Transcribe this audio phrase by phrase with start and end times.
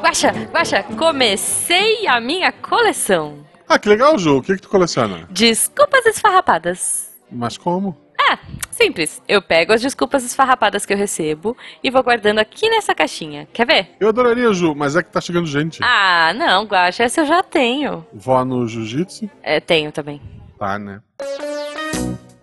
[0.00, 3.46] Guaxa, Guaxa, comecei a minha coleção.
[3.68, 4.38] Ah, que legal, Ju.
[4.38, 5.26] O que, que tu coleciona?
[5.30, 7.10] Desculpas esfarrapadas.
[7.30, 7.94] Mas como?
[8.18, 8.38] Ah,
[8.70, 9.22] simples.
[9.28, 13.46] Eu pego as desculpas esfarrapadas que eu recebo e vou guardando aqui nessa caixinha.
[13.52, 13.90] Quer ver?
[14.00, 15.80] Eu adoraria, Ju, mas é que tá chegando gente.
[15.82, 18.06] Ah, não, Guaxa, essa eu já tenho.
[18.12, 19.30] Vó no jiu-jitsu?
[19.42, 20.20] É, tenho também.
[20.58, 21.00] Tá, né?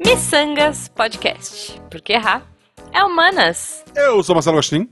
[0.05, 1.82] Missangas Podcast.
[1.89, 2.43] Porque errar
[2.93, 3.84] é humanas.
[3.95, 4.88] Eu sou Marcelo Agostinho.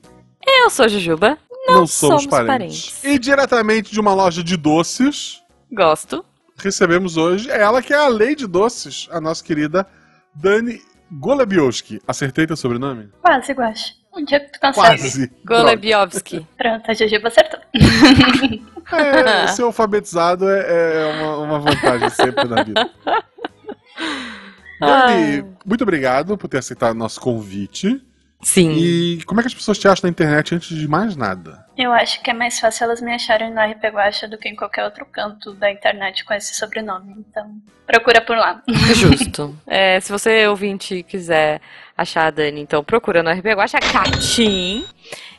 [0.45, 1.37] Eu sou Jujuba.
[1.67, 3.03] Não, somos, parentes.
[3.03, 6.25] E diretamente de uma loja de doces, Gosto.
[6.57, 9.87] recebemos hoje ela que é a Lady Doces, a nossa querida
[10.35, 12.01] Dani Golebiowski.
[12.05, 13.09] Acertei teu sobrenome?
[13.21, 13.93] Quase, Guache.
[14.15, 15.01] Um dia que tu consegue.
[15.01, 15.31] Quase.
[15.45, 16.45] Golebiowski.
[16.57, 17.59] Pronto, a Jujuba acertou.
[18.91, 22.91] É, ser alfabetizado é, é uma, uma vantagem sempre na vida.
[24.77, 28.05] Dani, muito obrigado por ter aceitado nosso convite.
[28.43, 28.71] Sim.
[28.77, 31.63] E como é que as pessoas te acham na internet antes de mais nada?
[31.77, 34.55] Eu acho que é mais fácil elas me acharem no RP Guacha do que em
[34.55, 37.15] qualquer outro canto da internet com esse sobrenome.
[37.27, 37.55] Então,
[37.87, 38.61] procura por lá.
[38.93, 39.55] Justo.
[39.65, 41.59] É, se você, ouvinte, quiser
[41.97, 44.85] achar a Dani, então procura no RP Guacha Catim.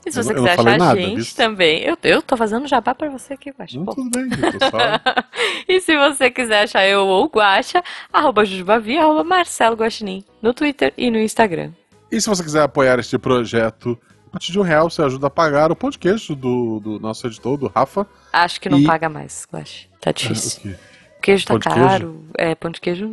[0.06, 1.34] E se Eu- você eu não quiser falei achar a nada, gente viu?
[1.36, 1.82] também.
[1.82, 3.78] Eu, eu tô fazendo jabá pra você aqui, Guacha.
[3.78, 4.78] Não, tudo bem, eu tô só...
[5.68, 10.52] E se você quiser achar eu ou o Guacha, arroba Jujubavi, arroba Marcelo Guaxinim, no
[10.52, 11.70] Twitter e no Instagram.
[12.14, 13.98] E se você quiser apoiar este projeto,
[14.28, 17.00] a partir de um real você ajuda a pagar o pão de queijo do, do
[17.00, 18.06] nosso editor, do Rafa.
[18.32, 19.86] Acho que não E- paga mais, Guacha.
[20.00, 20.58] Tá difícil.
[20.60, 20.76] o quê?
[21.18, 21.80] O queijo tá de queijo?
[21.80, 22.24] caro.
[22.38, 23.10] É, pão de queijo.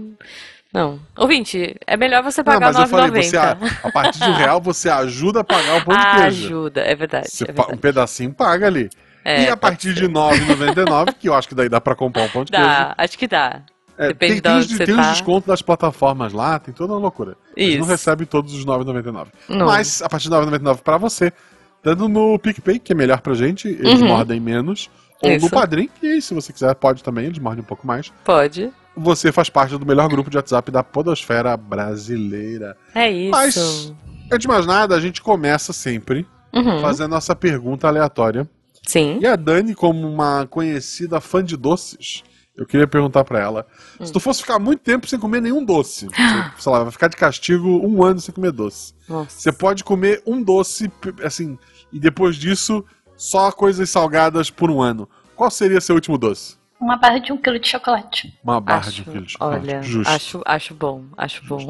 [0.74, 1.00] Não.
[1.18, 3.80] Ouvinte, é melhor você Não, pagar mas eu falei, você, a, 9,90.
[3.84, 6.46] a partir de um real você ajuda a pagar o pão de queijo.
[6.46, 7.28] ajuda, é verdade.
[7.42, 7.74] É verdade.
[7.74, 8.90] um pedacinho paga ali.
[9.24, 12.24] É, e a partir de R$ 9,99, que eu acho que daí dá pra comprar
[12.24, 12.66] um pão de queijo.
[12.68, 13.62] Dá, acho que dá.
[14.04, 15.02] É, depende tem, de tem, onde os, você tem tá.
[15.02, 17.38] os descontos das plataformas lá, tem toda uma loucura.
[17.56, 17.92] Eles não Isso.
[17.92, 19.28] recebem todos os 9,99.
[19.48, 19.66] Não.
[19.68, 21.32] Mas a partir de 9,99 pra você,
[21.84, 24.08] dando no PicPay, que é melhor pra gente, eles Uhum.
[24.08, 24.90] mordem menos.
[25.22, 25.46] Ou Isso.
[25.46, 28.12] no Padrim, e aí, se você quiser, pode também, eles mordem um pouco mais.
[28.24, 28.72] Pode.
[28.98, 32.76] Você faz parte do melhor grupo de WhatsApp da podosfera brasileira.
[32.96, 33.32] É isso.
[33.32, 33.94] Mas,
[34.32, 36.82] antes de mais nada, a gente começa sempre Uhum.
[36.82, 38.50] fazendo nossa pergunta aleatória.
[38.84, 39.20] Sim.
[39.22, 42.24] E a Dani, como uma conhecida fã de doces,
[42.62, 43.66] eu queria perguntar pra ela:
[44.00, 44.06] Hum.
[44.06, 46.08] se tu fosse ficar muito tempo sem comer nenhum doce,
[46.56, 48.94] você, sei lá, vai ficar de castigo um ano sem comer doce.
[49.08, 49.38] Nossa.
[49.40, 50.92] Você pode comer um doce,
[51.24, 51.58] assim,
[51.92, 52.86] e depois disso,
[53.18, 55.08] só coisas salgadas por um ano.
[55.36, 56.60] Qual seria seu último doce?
[56.80, 58.34] Uma barra de um quilo de chocolate.
[58.44, 59.68] Uma barra acho, de um quilo de chocolate.
[59.70, 60.10] Olha, Justo.
[60.12, 61.70] acho, acho bom, acho bom.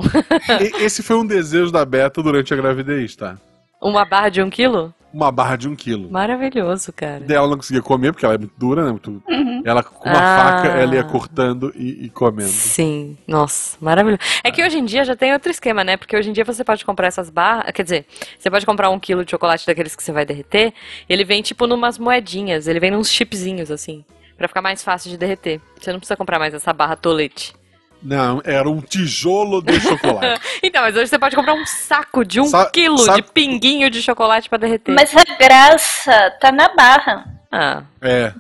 [0.62, 3.38] E- Esse foi um desejo da Beta durante a gravidez, tá?
[3.82, 4.94] Uma barra de um quilo?
[5.14, 6.10] Uma barra de um quilo.
[6.10, 7.20] Maravilhoso, cara.
[7.26, 8.92] Daí ela não conseguia comer, porque ela é muito dura, né?
[8.92, 9.22] Muito...
[9.28, 9.62] Uhum.
[9.66, 10.38] Ela com uma Ah.
[10.62, 12.50] faca, ela ia cortando e, e comendo.
[12.50, 14.22] Sim, nossa, maravilhoso.
[14.44, 15.98] É que hoje em dia já tem outro esquema, né?
[15.98, 17.72] Porque hoje em dia você pode comprar essas barras.
[17.74, 18.06] Quer dizer,
[18.40, 20.74] você pode comprar um quilo de chocolate daqueles que você vai derreter.
[21.10, 24.06] Ele vem tipo numas moedinhas, ele vem nos chipzinhos, assim.
[24.38, 25.60] Pra ficar mais fácil de derreter.
[25.80, 27.54] Você não precisa comprar mais essa barra tolete.
[28.02, 30.42] Não, era um tijolo de chocolate.
[30.64, 34.02] Então, mas hoje você pode comprar um saco de um Sa- quilo de pinguinho de
[34.02, 34.94] chocolate pra derreter.
[34.94, 37.26] Mas a graça tá na barra.
[37.52, 38.34] Ah, É.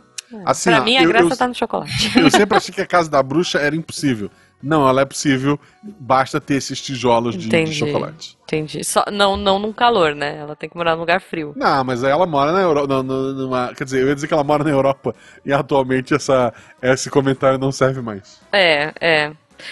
[0.45, 2.11] Assim, pra ó, mim a eu, graça eu, tá no chocolate.
[2.17, 4.31] eu sempre achei que a casa da bruxa era impossível.
[4.63, 5.59] Não, ela é possível,
[5.99, 7.73] basta ter esses tijolos de, de Entendi.
[7.73, 8.38] chocolate.
[8.43, 8.83] Entendi.
[8.83, 10.38] Só, não, não num calor, né?
[10.38, 11.51] Ela tem que morar num lugar frio.
[11.57, 13.01] Não, mas aí ela mora na Europa.
[13.03, 17.09] Numa, quer dizer, eu ia dizer que ela mora na Europa e atualmente essa, esse
[17.09, 18.39] comentário não serve mais.
[18.53, 19.31] É, é.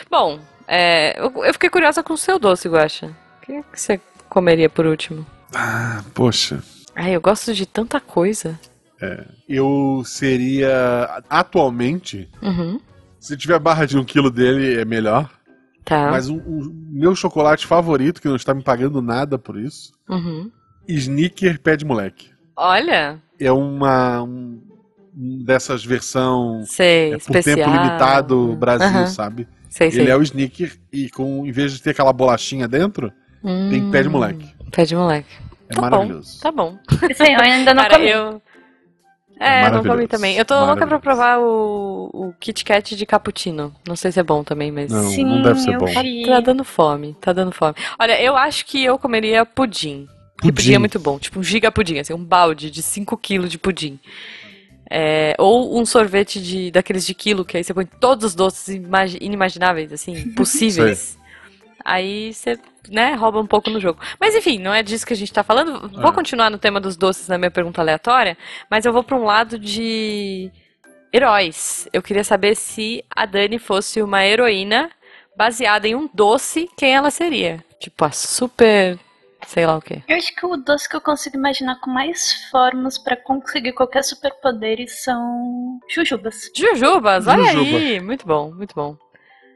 [0.10, 3.08] Bom, é, eu, eu fiquei curiosa com o seu doce, Guaxa.
[3.08, 5.26] O que, que você comeria por último?
[5.54, 6.62] Ah, poxa.
[6.96, 8.60] Ai, eu gosto de tanta coisa.
[9.48, 11.24] Eu seria.
[11.30, 12.80] Atualmente, Uhum.
[13.20, 15.30] se tiver barra de um quilo dele, é melhor.
[15.86, 16.10] Tá.
[16.12, 20.52] Mas o, o meu chocolate favorito, que não está me pagando nada por isso, Uhum.
[20.88, 22.30] Sneaker Pé de Moleque.
[22.56, 24.22] Olha, É uma.
[24.24, 24.62] Um,
[25.46, 27.56] dessas versão sei, é, por especial.
[27.56, 29.06] tempo limitado Brasil, Aham.
[29.08, 29.48] sabe?
[29.70, 30.02] Sei, sei.
[30.02, 33.12] Ele é o sneaker e com, em vez de ter aquela bolachinha dentro,
[33.70, 34.46] tem pé de Hum, moleque.
[34.72, 35.30] Pé de moleque.
[35.70, 36.34] É Tá maravilhoso.
[36.36, 36.78] Bom, tá bom.
[37.10, 38.10] Isso aí eu ainda não Cara, comi.
[38.10, 38.42] eu...
[39.40, 40.36] É É, não comi também.
[40.36, 43.74] Eu tô louca pra provar o, o Kit Kat de cappuccino.
[43.88, 44.92] Não sei se é bom também, mas...
[44.92, 45.86] Não, Sim, não deve ser eu bom.
[45.86, 46.26] vi.
[46.26, 47.76] Tá dando fome, tá dando fome.
[47.98, 50.08] Olha, eu acho que eu comeria pudim.
[50.42, 51.18] Que pudim é muito bom.
[51.20, 53.98] Tipo um giga pudim, assim, um balde de 5 kg de pudim.
[54.90, 58.70] É, ou um sorvete de, daqueles de quilo, que aí você põe todos os doces
[58.76, 61.18] imagi- inimagináveis, assim, possíveis.
[61.86, 62.58] Aí você,
[62.90, 64.00] né, rouba um pouco no jogo.
[64.20, 65.90] Mas enfim, não é disso que a gente tá falando.
[65.90, 66.14] Vou É.
[66.14, 68.38] continuar no tema dos doces na minha pergunta aleatória,
[68.70, 70.52] mas eu vou pra um lado de
[71.14, 71.88] heróis.
[71.94, 74.90] Eu queria saber se a Dani fosse uma heroína
[75.38, 77.64] baseada em um doce, quem ela seria?
[77.80, 79.00] Tipo, a super
[79.50, 80.04] sei lá o quê.
[80.08, 84.04] Eu acho que o doce que eu consigo imaginar com mais formas pra conseguir qualquer
[84.04, 86.52] superpoderes são jujubas.
[86.56, 87.78] Jujubas, olha Jujuba.
[87.78, 88.00] aí.
[88.00, 88.96] Muito bom, muito bom.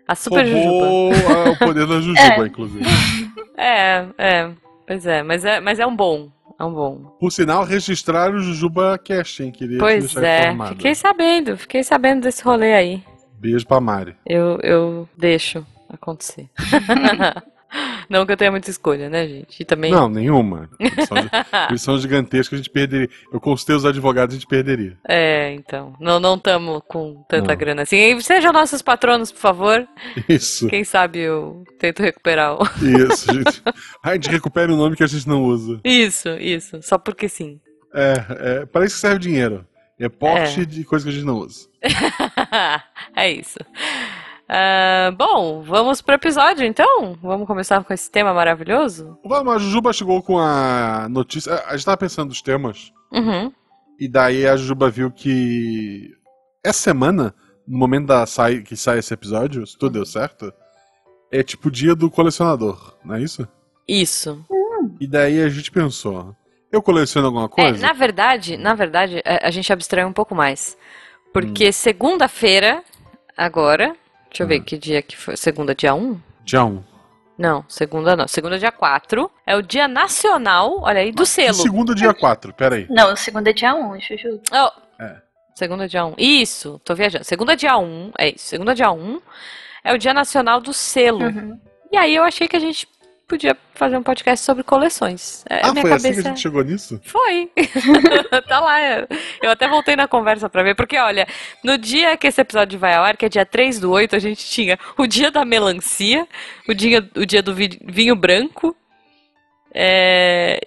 [0.07, 0.69] A super jujuba.
[0.69, 2.84] Roubou ah, o poder da Jujuba, inclusive.
[3.56, 4.51] É, é.
[4.88, 6.31] Pois é, mas é, mas é um bom.
[6.60, 7.16] É um bom.
[7.19, 9.51] Por sinal, registrar o Jujuba Cash, hein?
[9.51, 10.42] Queria Pois é.
[10.42, 10.75] informado.
[10.75, 13.04] Fiquei sabendo, fiquei sabendo desse rolê aí.
[13.38, 14.16] Beijo pra Mari.
[14.25, 16.50] Eu, eu deixo acontecer.
[18.10, 19.62] Não que eu tenha muita escolha, né, gente?
[19.62, 19.92] E também.
[19.92, 20.70] Não, nenhuma.
[20.80, 21.18] Eles são,
[21.70, 23.10] eles são gigantescos, a gente perderia.
[23.31, 24.98] Eu consultei os advogados, a gente perderia.
[25.08, 25.96] É, então.
[26.00, 27.58] Não não estamos com tanta Não.
[27.58, 27.98] grana assim.
[27.98, 29.88] E Sejam nossos patronos, por favor.
[30.28, 32.64] Isso, Quem sabe eu tento recuperar o.
[33.12, 33.62] isso, gente.
[34.04, 35.80] A gente recupera o nome que a gente não usa.
[35.84, 36.81] Isso, isso.
[36.81, 37.60] Só porque sim.
[37.94, 38.14] É,
[38.62, 39.66] é para isso que serve dinheiro.
[40.00, 41.68] É porte de coisa que a gente não usa.
[43.16, 43.60] é isso.
[44.55, 47.17] Ah, bom, vamos pro episódio então?
[47.23, 49.17] Vamos começar com esse tema maravilhoso?
[49.25, 51.55] Vamos, a Jujuba chegou com a notícia.
[51.65, 53.51] A gente tava pensando nos temas, Uhum.
[54.00, 56.11] e daí a Jujuba viu que
[56.63, 57.33] essa semana,
[57.67, 60.53] no momento da sai, que sai esse episódio, se tudo deu certo,
[61.31, 63.47] é tipo o dia do colecionador, não é isso?
[63.88, 64.45] Isso.
[65.00, 66.35] E daí a gente pensou,
[66.71, 67.88] eu coleciono alguma É, coisa?
[67.88, 70.77] na verdade, na verdade, a, a gente abstrai um pouco mais.
[71.33, 72.83] Porque segunda-feira,
[73.35, 73.95] agora,
[74.33, 74.63] deixa eu ver Hum.
[74.63, 75.38] que dia que foi.
[75.38, 76.19] Segunda, dia 1?
[76.44, 76.83] Dia 1.
[77.38, 78.27] Não, segunda não.
[78.27, 79.30] Segunda, dia 4.
[79.45, 81.53] É o dia nacional, olha aí, do selo.
[81.53, 82.85] Segundo dia 4, peraí.
[82.89, 83.15] Não,
[83.50, 84.41] é dia 1, Juju.
[84.51, 85.21] Oh, É.
[85.56, 86.15] Segunda, dia 1.
[86.18, 87.24] Isso, tô viajando.
[87.24, 88.45] Segunda, dia 1, é isso.
[88.45, 89.21] Segunda, dia 1
[89.83, 91.25] é o dia nacional do selo.
[91.25, 91.59] Uhum.
[91.91, 92.88] E aí eu achei que a gente
[93.33, 95.44] podia fazer um podcast sobre coleções.
[95.50, 96.21] É, a Ah, minha foi assim cabeça...
[96.21, 97.01] que a gente chegou nisso?
[97.03, 97.50] Foi.
[98.47, 98.77] tá lá.
[99.41, 101.27] Eu até voltei na conversa pra ver, porque olha,
[101.63, 104.19] no dia que esse episódio vai ao ar, que é dia 3 do 8, a
[104.19, 106.27] gente tinha o dia da melancia,
[106.69, 108.75] o dia, o dia do vi- vinho branco,
[109.74, 110.59] é,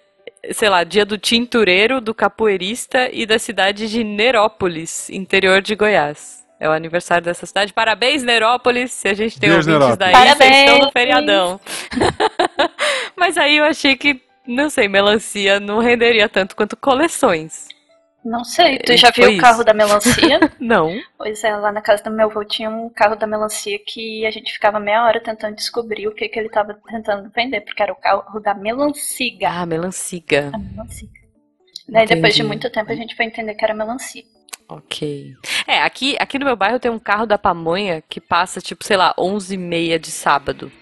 [0.53, 6.45] sei lá, dia do tintureiro, do capoeirista e da cidade de Nerópolis, interior de Goiás.
[6.59, 7.71] É o aniversário dessa cidade.
[7.71, 8.91] Parabéns, Nerópolis!
[8.91, 10.39] Se a gente tem Beijo, ouvintes daí, Nerópolis.
[10.39, 10.93] vocês estão no Parabéns!
[10.95, 11.61] feriadão.
[13.17, 17.69] Mas aí eu achei que, não sei, melancia não renderia tanto quanto coleções.
[18.25, 19.65] Não sei, tu É, já viu o carro isso.
[19.65, 20.45] da melancia?
[20.61, 21.03] Não.
[21.19, 24.31] pois é, lá na casa do meu avô tinha um carro da melancia que a
[24.31, 27.93] gente ficava meia hora tentando descobrir o que, que ele tava tentando vender, porque era
[27.93, 29.51] o carro da melanciga.
[29.51, 30.51] Ah, melanciga.
[30.53, 31.21] A melanciga.
[31.89, 34.25] Daí depois de muito tempo a gente foi entender que era melancia.
[34.69, 35.37] Ok.
[35.67, 38.97] É, aqui, aqui no meu bairro tem um carro da pamonha que passa, tipo, sei
[38.97, 40.73] lá, 11h30 de sábado.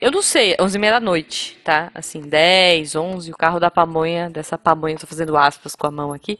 [0.00, 1.90] Eu não sei, 11h30 da noite, tá?
[1.94, 6.12] Assim, 10, 11, o carro da pamonha, dessa pamonha, tô fazendo aspas com a mão
[6.12, 6.38] aqui,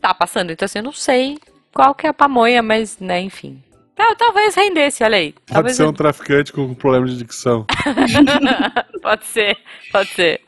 [0.00, 0.50] tá passando.
[0.52, 1.38] Então, assim, eu não sei
[1.72, 3.62] qual que é a pamonha, mas, né, enfim.
[3.96, 5.32] Tal- Talvez rendesse, olha aí.
[5.32, 7.64] Pode Talvez ser um traficante com problema de dicção.
[9.02, 9.56] pode ser,
[9.90, 10.40] pode ser.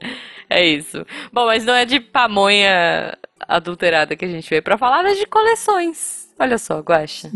[0.49, 1.07] É isso.
[1.33, 3.17] Bom, mas não é de pamonha
[3.49, 6.29] adulterada que a gente veio pra falar, mas de coleções.
[6.39, 7.31] Olha só, Guaxa.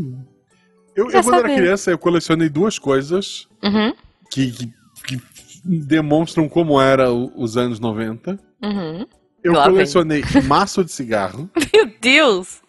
[0.95, 3.93] Eu, eu quando era criança, eu colecionei duas coisas Uhum,
[4.35, 5.19] que, que, que
[5.65, 8.39] demonstram como era o- os anos 90.
[8.63, 9.07] uhum.
[9.43, 9.73] Eu Lá vem.
[9.75, 12.63] colecionei maço de cigarro Meu Deus!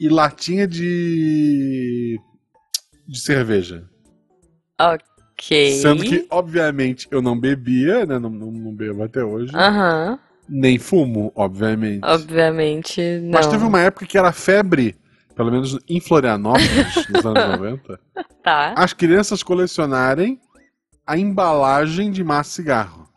[0.00, 2.18] e latinha de.
[3.06, 3.84] de cerveja.
[4.80, 5.72] Ok.
[5.72, 8.18] Sendo que, obviamente, eu não bebia, né?
[8.18, 9.52] Não, não, não bebo até hoje.
[9.54, 10.18] Aham,
[10.48, 12.00] Nem fumo, obviamente.
[12.04, 13.32] obviamente não.
[13.32, 14.96] Mas teve uma época que era febre,
[15.34, 18.00] pelo menos em Florianópolis, nos anos 90,
[18.46, 18.74] Tá.
[18.76, 20.40] as crianças colecionarem
[21.04, 23.08] a embalagem de maço de cigarro.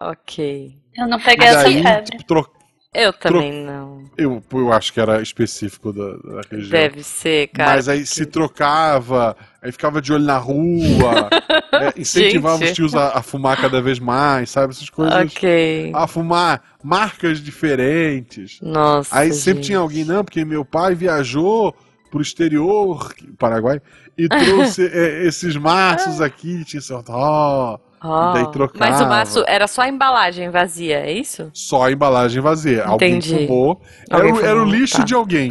[0.00, 0.72] Ok.
[0.96, 2.04] Eu não peguei essa febre.
[2.04, 2.50] tipo, tro-
[2.94, 4.04] Eu também não.
[4.16, 6.70] eu, eu acho que era específico da, da região.
[6.70, 7.72] Deve ser, cara.
[7.72, 11.28] Mas aí se trocava, aí ficava de olho na rua,
[11.96, 12.68] é, incentivava Gente.
[12.68, 14.72] os tios a, a fumar cada vez mais, sabe?
[14.72, 15.14] Essas coisas.
[15.32, 15.90] Ok.
[15.94, 18.60] A fumar marcas diferentes.
[18.62, 19.16] Nossa.
[19.18, 19.66] Aí sempre gente.
[19.66, 21.74] tinha alguém, não, porque meu pai viajou
[22.10, 23.82] pro exterior, Paraguai,
[24.16, 28.90] e trouxe é, esses maços aqui, tinha assim, ó, Ó, daí trocava.
[28.90, 31.50] Mas o maço era só a embalagem vazia, é isso?
[31.52, 32.84] só a embalagem vazia.
[32.84, 33.46] Alguém Entendi.
[33.46, 33.80] fumou.
[34.08, 35.04] Era, Alguém o- era o fumou, lixo tá.
[35.04, 35.48] de alguém.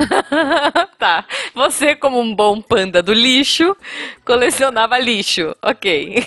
[0.97, 1.25] tá.
[1.53, 3.75] Você, como um bom panda do lixo,
[4.23, 5.55] colecionava lixo.
[5.61, 6.25] Ok.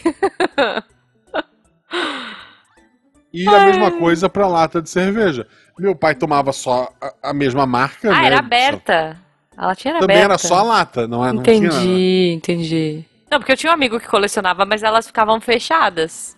[3.33, 5.47] E a mesma coisa pra lata de cerveja.
[5.79, 8.27] Meu pai tomava só a, a mesma marca, Ah, né?
[8.27, 9.17] era aberta.
[9.59, 10.35] A latinha era Também aberta.
[10.35, 11.75] era só a lata, não, é, não tinha nada.
[11.77, 13.05] Entendi, entendi.
[13.31, 16.37] Não, porque eu tinha um amigo que colecionava, mas elas ficavam fechadas.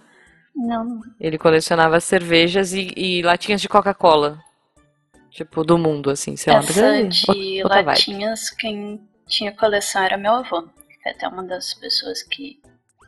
[0.56, 1.00] Não.
[1.20, 4.38] Ele colecionava cervejas e, e latinhas de Coca-Cola.
[5.30, 6.58] Tipo, do mundo, assim, sei lá.
[6.60, 10.62] mas Essa é de outra- latinhas, quem tinha coleção era meu avô.
[10.62, 12.58] Que é até uma das pessoas que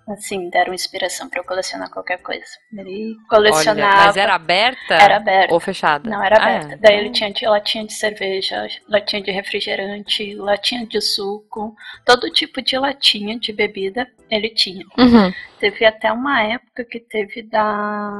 [0.08, 2.44] assim, deram inspiração pra eu colecionar qualquer coisa.
[2.76, 3.94] Ele colecionava.
[3.96, 4.94] Olha, mas era aberta?
[4.94, 5.54] Era aberta.
[5.54, 6.08] Ou fechada?
[6.10, 6.74] Não, era Ah, aberta.
[6.74, 6.76] é.
[6.76, 12.60] Daí ele tinha de- latinha de cerveja, latinha de refrigerante, latinha de suco, todo tipo
[12.62, 14.84] de latinha de bebida ele tinha.
[14.98, 15.32] Uhum.
[15.60, 18.10] Teve até uma época que teve da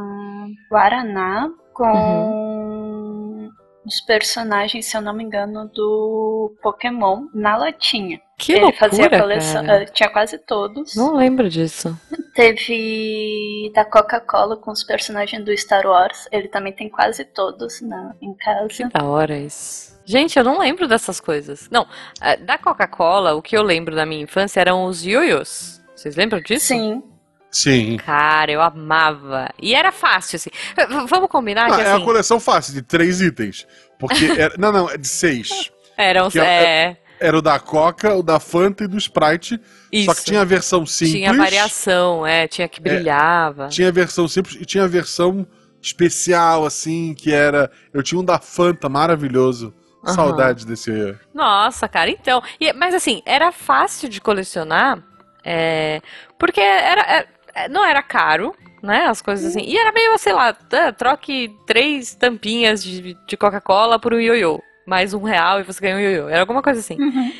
[0.70, 3.50] Guaraná com
[3.84, 8.20] os personagens, se eu não me engano, do Pokémon na latinha.
[8.46, 9.82] Que ele loucura, fazia coleção, cara.
[9.82, 10.94] eh, tinha quase todos.
[10.96, 11.98] Não lembro disso.
[12.34, 16.28] Teve da Coca-Cola com os personagens do Star Wars.
[16.30, 18.90] Ele também tem quase todos na, em Que casa.
[18.92, 19.92] da hora isso.
[20.04, 21.68] Gente, eu não lembro dessas coisas.
[21.70, 21.86] Não,
[22.20, 25.80] eh, da Coca-Cola, o que eu lembro da minha infância eram os ioiôs.
[25.94, 26.66] Vocês lembram disso?
[26.66, 27.02] Sim.
[27.50, 27.98] Sim.
[27.98, 29.50] Cara, eu amava.
[29.60, 30.50] E era fácil, assim.
[31.06, 31.96] Vamos combinar Ah, que é assim.
[31.98, 33.66] uma coleção fácil, de três itens.
[33.98, 34.24] Porque.
[34.24, 35.70] Era, não, não, é de seis.
[35.96, 36.30] Eram.
[36.30, 39.60] que é- É, Era o da Coca, o da Fanta e do Sprite.
[39.92, 40.06] isso.
[40.06, 41.12] Só que tinha a versão simples.
[41.14, 43.68] Tinha variação, é, tinha que brilhava.
[43.68, 45.46] Tinha a versão simples e tinha a versão
[45.80, 47.70] especial, assim, que era.
[47.92, 49.72] Eu tinha um da Fanta maravilhoso.
[50.04, 50.14] Aham.
[50.14, 51.16] Saudade desse.
[51.32, 52.42] Nossa, cara, então.
[52.60, 55.00] E- mas assim, era fácil de colecionar,
[55.44, 56.00] é,
[56.38, 58.52] porque era, é- não era caro,
[58.82, 59.04] né?
[59.06, 59.64] As coisas assim.
[59.64, 60.52] E era meio, sei lá,
[60.96, 64.60] troque três tampinhas de, de Coca-Cola por um ioiô.
[64.86, 66.28] Mais um real e você ganha um ioiô.
[66.28, 67.00] Era alguma coisa assim.
[67.00, 67.32] Uhum.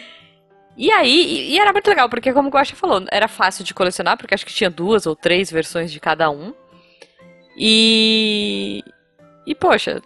[0.77, 3.75] E aí, e, e era muito legal, porque como o Guaxa falou, era fácil de
[3.75, 6.55] colecionar, porque acho que tinha duas ou três versões de cada um.
[7.57, 8.83] E.
[9.47, 10.01] E, poxa,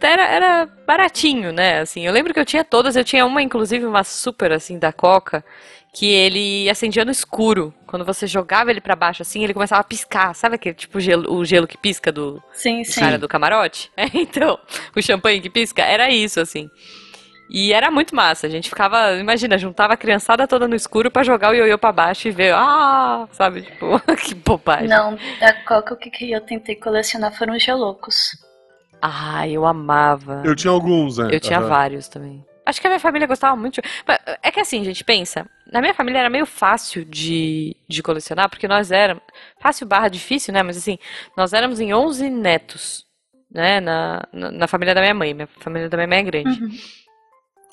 [0.00, 1.80] era, era baratinho, né?
[1.80, 4.92] Assim, eu lembro que eu tinha todas, eu tinha uma, inclusive, uma super, assim, da
[4.92, 5.44] Coca,
[5.92, 7.72] que ele acendia no escuro.
[7.86, 10.34] Quando você jogava ele pra baixo, assim, ele começava a piscar.
[10.34, 13.00] Sabe aquele tipo gelo, o gelo que pisca do, Sim, do sim.
[13.00, 13.90] cara do camarote?
[13.96, 14.58] É, então,
[14.94, 16.70] o champanhe que pisca, era isso, assim.
[17.48, 18.46] E era muito massa.
[18.46, 21.92] A gente ficava, imagina, juntava a criançada toda no escuro pra jogar o ioiô pra
[21.92, 24.88] baixo e ver, ah, sabe, tipo, que bobagem.
[24.88, 28.45] Não, da Coca o que, que eu tentei colecionar foram os geloucos.
[29.08, 30.42] Ah, eu amava.
[30.44, 31.28] Eu tinha alguns, né?
[31.30, 31.68] Eu tinha Aham.
[31.68, 32.44] vários também.
[32.64, 33.80] Acho que a minha família gostava muito.
[34.42, 35.48] É que assim, gente, pensa.
[35.72, 39.22] Na minha família era meio fácil de, de colecionar, porque nós éramos.
[39.60, 40.64] Fácil barra difícil, né?
[40.64, 40.98] Mas assim,
[41.36, 43.06] nós éramos em 11 netos,
[43.48, 43.78] né?
[43.78, 45.32] Na, na, na família da minha mãe.
[45.32, 46.60] Minha família da minha mãe é grande.
[46.60, 46.76] Uhum.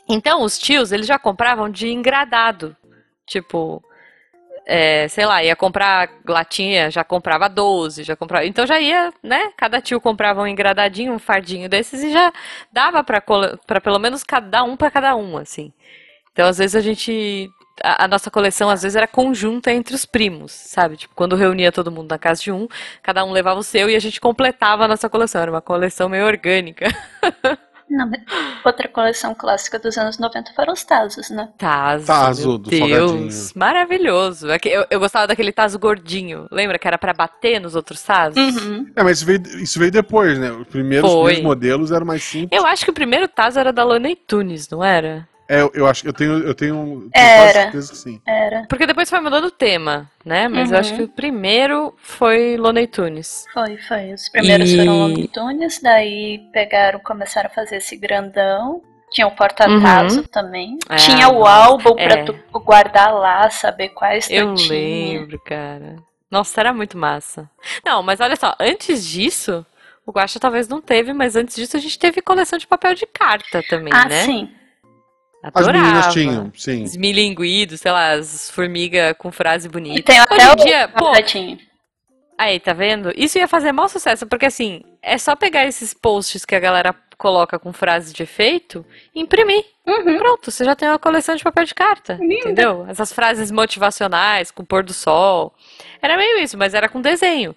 [0.07, 2.77] Então, os tios, eles já compravam de engradado.
[3.25, 3.83] Tipo,
[4.65, 8.45] é, sei lá, ia comprar latinha, já comprava 12, já comprava.
[8.45, 9.51] Então já ia, né?
[9.57, 12.31] Cada tio comprava um engradadinho, um fardinho desses e já
[12.71, 13.21] dava pra
[13.81, 15.73] pelo menos cada um pra cada um, assim.
[16.33, 17.49] Então, às vezes a gente.
[17.83, 20.97] A, a nossa coleção, às vezes, era conjunta entre os primos, sabe?
[20.97, 22.67] Tipo, quando reunia todo mundo na casa de um,
[23.01, 25.41] cada um levava o seu e a gente completava a nossa coleção.
[25.41, 26.87] Era uma coleção meio orgânica.
[27.89, 28.21] Não, mas
[28.65, 31.49] outra coleção clássica dos anos 90 foram os Tazos, né?
[31.57, 32.79] Tazo, Tazo meu do Deus,
[33.11, 33.51] salgadinho.
[33.55, 34.51] maravilhoso.
[34.51, 36.47] Aque- Eu, eu gostava daquele tazo gordinho.
[36.51, 38.37] Lembra que era pra bater nos outros tazos?
[38.37, 38.87] Uhum.
[38.95, 40.51] É, mas isso veio, isso veio depois, né?
[40.51, 42.49] Os primeiros, os primeiros modelos eram mais simples.
[42.59, 45.27] Eu acho que o primeiro tazo era da Looney Tunes, não era?
[45.47, 47.41] É, eu, eu acho eu tenho, eu tenho, tenho Era.
[47.43, 48.21] quase certeza que sim.
[48.25, 48.65] Era.
[48.69, 50.47] Porque depois foi mudando o tema, né?
[50.47, 50.79] Mas eu Uhum.
[50.79, 53.45] acho que o primeiro foi Looney Tunes.
[53.53, 54.13] Foi, foi.
[54.13, 58.81] Os primeiros E- foram Looney Tunes, daí pegaram, começaram a fazer esse grandão.
[59.11, 60.77] Tinha o porta-tazo também.
[60.89, 62.23] Ah, tinha o álbum pra é.
[62.23, 65.97] tu guardar lá, saber quais Eu lembro, cara.
[66.31, 67.47] Nossa, era muito massa.
[67.85, 69.63] Não, mas olha só, antes disso,
[70.03, 73.05] o Guaxa talvez não teve, mas antes disso a gente teve coleção de papel de
[73.05, 74.23] carta também, Ah, né?
[74.25, 74.49] sim.
[75.53, 76.09] As meninas Adorava.
[76.13, 76.83] tinham, sim.
[76.83, 80.03] Esmilinguidos, sei lá, as formigas com frase E bonita.
[80.03, 81.59] tem até Hoje em o dia, pô, quadradinho.
[82.37, 83.11] aí, tá vendo?
[83.15, 86.95] Isso ia fazer maior sucesso, porque assim, é só pegar esses posts que a galera
[87.17, 89.63] coloca com frase de efeito e imprimir.
[89.85, 90.17] Uhum.
[90.17, 92.33] Pronto, você já tem uma coleção de papel de carta, Linda.
[92.35, 92.85] entendeu?
[92.89, 95.53] Essas frases motivacionais com o pôr do sol.
[96.01, 97.55] Era meio isso, mas era com desenho.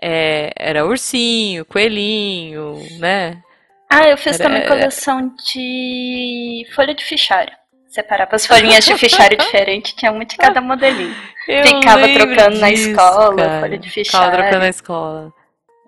[0.00, 3.42] É, era ursinho, coelhinho, né?
[3.90, 7.52] Ah, eu fiz Era- também coleção de folha de fichário.
[7.86, 11.14] Separava as folhinhas de fichário diferente, tinha muito de cada modelinho.
[11.48, 13.60] Eu Ficava trocando na disso, escola, cara.
[13.60, 14.58] folha de Ficava trocando fichário.
[14.60, 15.32] na escola.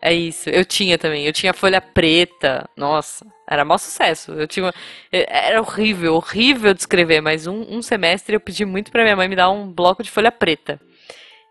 [0.03, 1.27] É isso, eu tinha também.
[1.27, 2.67] Eu tinha folha preta.
[2.75, 4.33] Nossa, era maior sucesso.
[4.33, 4.73] Eu tinha.
[5.13, 9.29] Era horrível, horrível de escrever, mas um, um semestre eu pedi muito pra minha mãe
[9.29, 10.81] me dar um bloco de folha preta.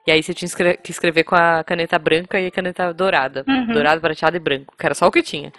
[0.07, 0.49] E aí você tinha
[0.81, 3.45] que escrever com a caneta branca e a caneta dourada.
[3.47, 3.67] Uhum.
[3.67, 5.53] Dourado, prateado e branco, que era só o que tinha.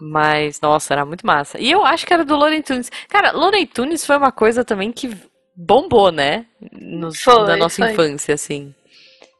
[0.00, 1.58] Mas, nossa, era muito massa.
[1.58, 2.90] E eu acho que era do Looney Tunes.
[3.08, 5.16] Cara, Looney Tunes foi uma coisa também que
[5.54, 6.46] bombou, né?
[6.72, 7.92] Nos- Foi, na nossa foi.
[7.92, 8.74] infância, assim.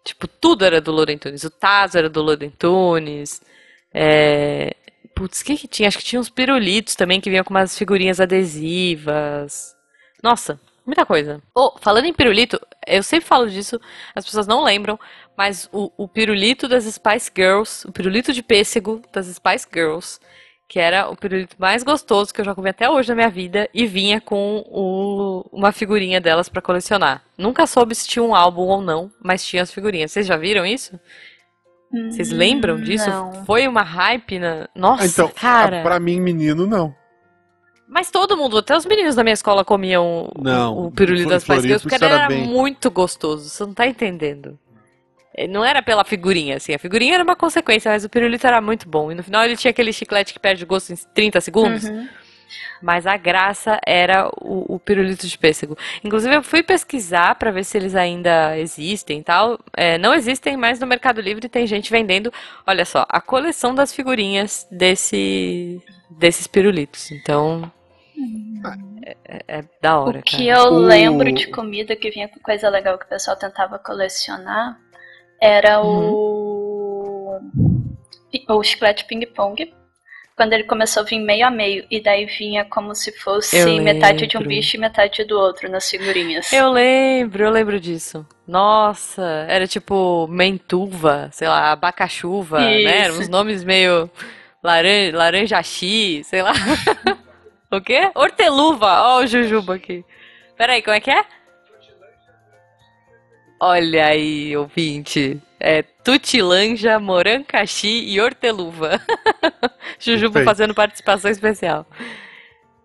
[0.05, 1.45] Tipo, tudo era do Looney Tunes.
[1.45, 3.43] O Tazo era do Looney Tunes.
[3.93, 4.75] É...
[5.15, 5.89] Putz, o que que tinha?
[5.89, 9.75] Acho que tinha uns pirulitos também que vinham com umas figurinhas adesivas.
[10.23, 11.43] Nossa, Muita coisa.
[11.53, 13.81] Oh, falando em pirulito, eu sempre falo disso,
[14.15, 14.97] as pessoas não lembram,
[15.37, 20.21] mas o, o pirulito das Spice Girls, o pirulito de pêssego das Spice Girls,
[20.69, 23.69] que era o pirulito mais gostoso que eu já comi até hoje na minha vida,
[23.73, 27.23] e vinha com o, uma figurinha delas para colecionar.
[27.39, 30.11] Nunca soube se tinha um álbum ou não, mas tinha as figurinhas.
[30.13, 30.99] Vocês já viram isso?
[32.11, 33.09] Vocês lembram disso?
[33.09, 33.45] Não.
[33.45, 34.69] Foi uma hype na.
[34.75, 35.83] Nossa, Ah, então, cara.
[35.83, 36.93] pra mim, menino, não.
[37.89, 41.45] Mas todo mundo, até os meninos da minha escola comiam o- Não, o, pirulito das
[41.45, 43.49] Girls, Floripa porque era era bem- muito gostoso.
[43.49, 44.59] Você não tá entendendo.
[45.37, 46.75] Eh, Não era pela figurinha, assim.
[46.75, 49.11] A figurinha era uma consequência, mas o pirulito era muito bom.
[49.13, 51.85] E no final ele tinha aquele chiclete que perde o gosto em 30 segundos.
[51.85, 52.09] Uhum.
[52.81, 55.77] Mas a graça era o, o pirulito de pêssego.
[56.05, 59.59] Inclusive, eu fui pesquisar pra ver se eles ainda existem e tal.
[59.77, 62.33] É, não existem, mas no Mercado Livre tem gente vendendo.
[62.67, 67.11] Olha só, a coleção das figurinhas desse, desses pirulitos.
[67.11, 67.71] Então,
[69.05, 70.61] é, é- é da hora, O que cara.
[70.61, 74.79] eu O- lembro de comida que vinha com coisa legal que o pessoal tentava colecionar
[75.41, 77.39] era o.
[78.49, 79.75] o chiclete ping-pong.
[80.37, 84.27] Quando ele começou a vir meio a meio, e daí vinha como se fosse metade
[84.27, 86.53] de um bicho e metade do outro nas figurinhas.
[86.53, 88.27] Eu lembro, eu lembro disso.
[88.47, 92.83] Nossa, era tipo mentuva, sei lá, abacachuva, né?
[92.83, 93.23] Eram Isso.
[93.23, 94.11] uns nomes meio
[94.63, 96.53] laranja, laranjaxi, sei lá.
[97.73, 98.11] o quê?
[98.15, 100.05] Horteluva, ó o Jujuba aqui.
[100.57, 101.25] Peraí, como é que é?
[103.59, 105.41] Olha aí, ouvinte.
[105.59, 109.01] É tutilanja, morancaxi e horteluva.
[109.99, 110.45] Jujuba Perfeito.
[110.45, 111.87] fazendo participação especial.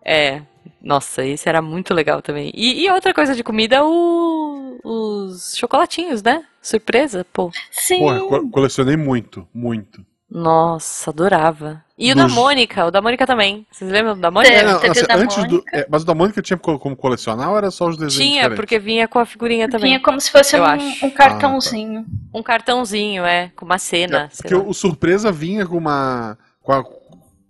[0.03, 0.41] É,
[0.81, 2.51] nossa, esse era muito legal também.
[2.55, 6.45] E, e outra coisa de comida, o- os chocolatinhos, né?
[6.61, 7.51] Surpresa, pô.
[7.69, 7.99] Sim.
[7.99, 10.05] Porra, co- colecionei muito, muito.
[10.33, 11.83] Nossa, adorava.
[11.97, 13.67] E o da Mônica, o da Mônica também.
[13.69, 14.63] Vocês lembram do da Mônica?
[14.63, 15.77] Não, teve assim, da antes do, Mônica.
[15.77, 18.33] é, mas o da Mônica tinha co- como colecionar ou era só os desenhos Tinha,
[18.43, 18.55] diferentes?
[18.55, 19.89] porque vinha com a figurinha também.
[19.91, 22.05] Vinha como se fosse um, um cartãozinho.
[22.33, 24.29] Um cartãozinho, é, com uma cena.
[24.33, 26.37] É, porque o, o surpresa vinha com uma.
[26.63, 26.83] com a-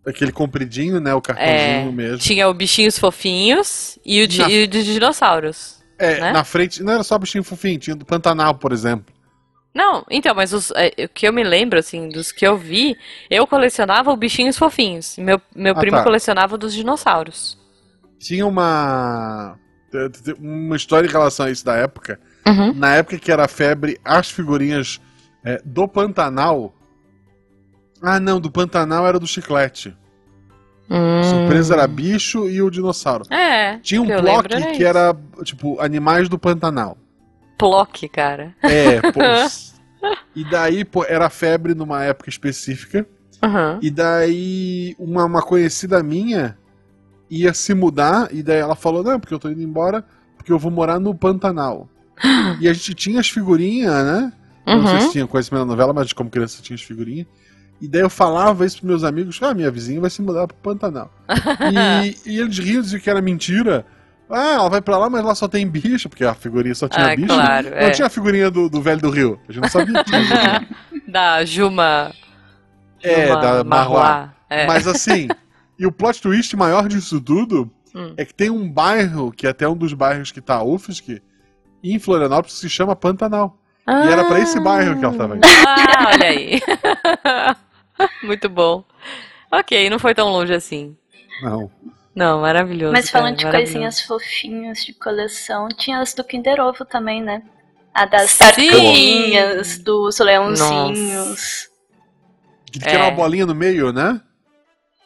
[0.08, 1.14] aquele compridinho, né?
[1.14, 2.18] O cartãozinho É, mesmo.
[2.18, 5.80] Tinha o bichinhos fofinhos e o de, Na- e o de dinossauros.
[6.00, 6.32] É, né?
[6.32, 9.11] na frente, não era só bichinho fofinho, tinha do Pantanal, por exemplo.
[9.74, 12.98] Não, então, mas os, é, o que eu me lembro, assim, dos que eu vi,
[13.30, 15.18] eu colecionava bichinhos fofinhos.
[15.18, 16.04] Meu, meu Ah, primo tá.
[16.04, 17.58] colecionava dos dinossauros.
[18.20, 19.58] Tinha uma.
[20.40, 22.20] uma história em relação a isso da época.
[22.46, 22.74] Uhum.
[22.74, 25.00] Na época que era febre, as figurinhas
[25.44, 26.74] é, do Pantanal.
[28.02, 29.96] Ah, não, do Pantanal era do chiclete.
[30.90, 31.24] Hum.
[31.24, 33.24] Surpresa era bicho e o dinossauro.
[33.34, 33.78] É.
[33.78, 36.98] Tinha um bloco que era, tipo, animais do Pantanal.
[37.62, 38.56] Plock, cara.
[38.62, 39.20] É, pô.
[40.36, 43.08] e daí, pô, era febre numa época específica.
[43.44, 43.80] Uhum.
[43.82, 46.58] E daí, uma, uma conhecida minha
[47.30, 48.30] ia se mudar.
[48.34, 50.04] E daí ela falou: Não, porque eu tô indo embora,
[50.38, 51.88] porque eu vou morar no Pantanal.
[52.60, 54.34] e a gente tinha as figurinhas, né?
[54.66, 55.02] Eu Não sei Uhum.
[55.02, 57.26] se tinha conhecimento da novela, mas como criança tinha as figurinhas.
[57.82, 60.56] E daí eu falava isso pros meus amigos: Ah, minha vizinha vai se mudar pro
[60.58, 61.12] Pantanal.
[62.26, 63.86] e, e eles riam de que era mentira.
[64.32, 67.08] Ah, ela vai pra lá, mas lá só tem bicho, porque a figurinha só tinha
[67.12, 67.28] Ah, bicho.
[67.28, 67.90] claro, não é.
[67.92, 69.40] tinha a figurinha do, do velho do Rio.
[69.48, 70.68] A gente não sabia que tinha.
[71.08, 72.14] Da Juma.
[73.04, 74.34] É, Juma da Marroá.
[74.50, 74.66] É.
[74.66, 75.28] Mas assim,
[75.78, 78.14] e o plot twist maior disso tudo Hum.
[78.16, 81.22] é que tem um bairro, que é até um dos bairros que tá a UFSC,
[81.84, 83.58] em Florianópolis, que se chama Pantanal.
[83.86, 85.46] E era pra esse bairro que ela tava indo.
[85.46, 86.62] Ah, olha aí.
[88.24, 88.86] Muito bom.
[89.52, 90.96] Ok, não foi tão longe assim.
[91.44, 91.70] Não.
[92.16, 92.92] Não, maravilhoso.
[92.92, 93.74] Mas cara, falando de maravilhoso.
[93.74, 97.42] coisinhas fofinhas de coleção, tinha as do Kinder Ovo também, né?
[97.94, 101.70] A das tartaruguinhas, dos leãozinhos.
[102.72, 103.12] Que tinha uma É.
[103.12, 104.20] bolinha no meio, né?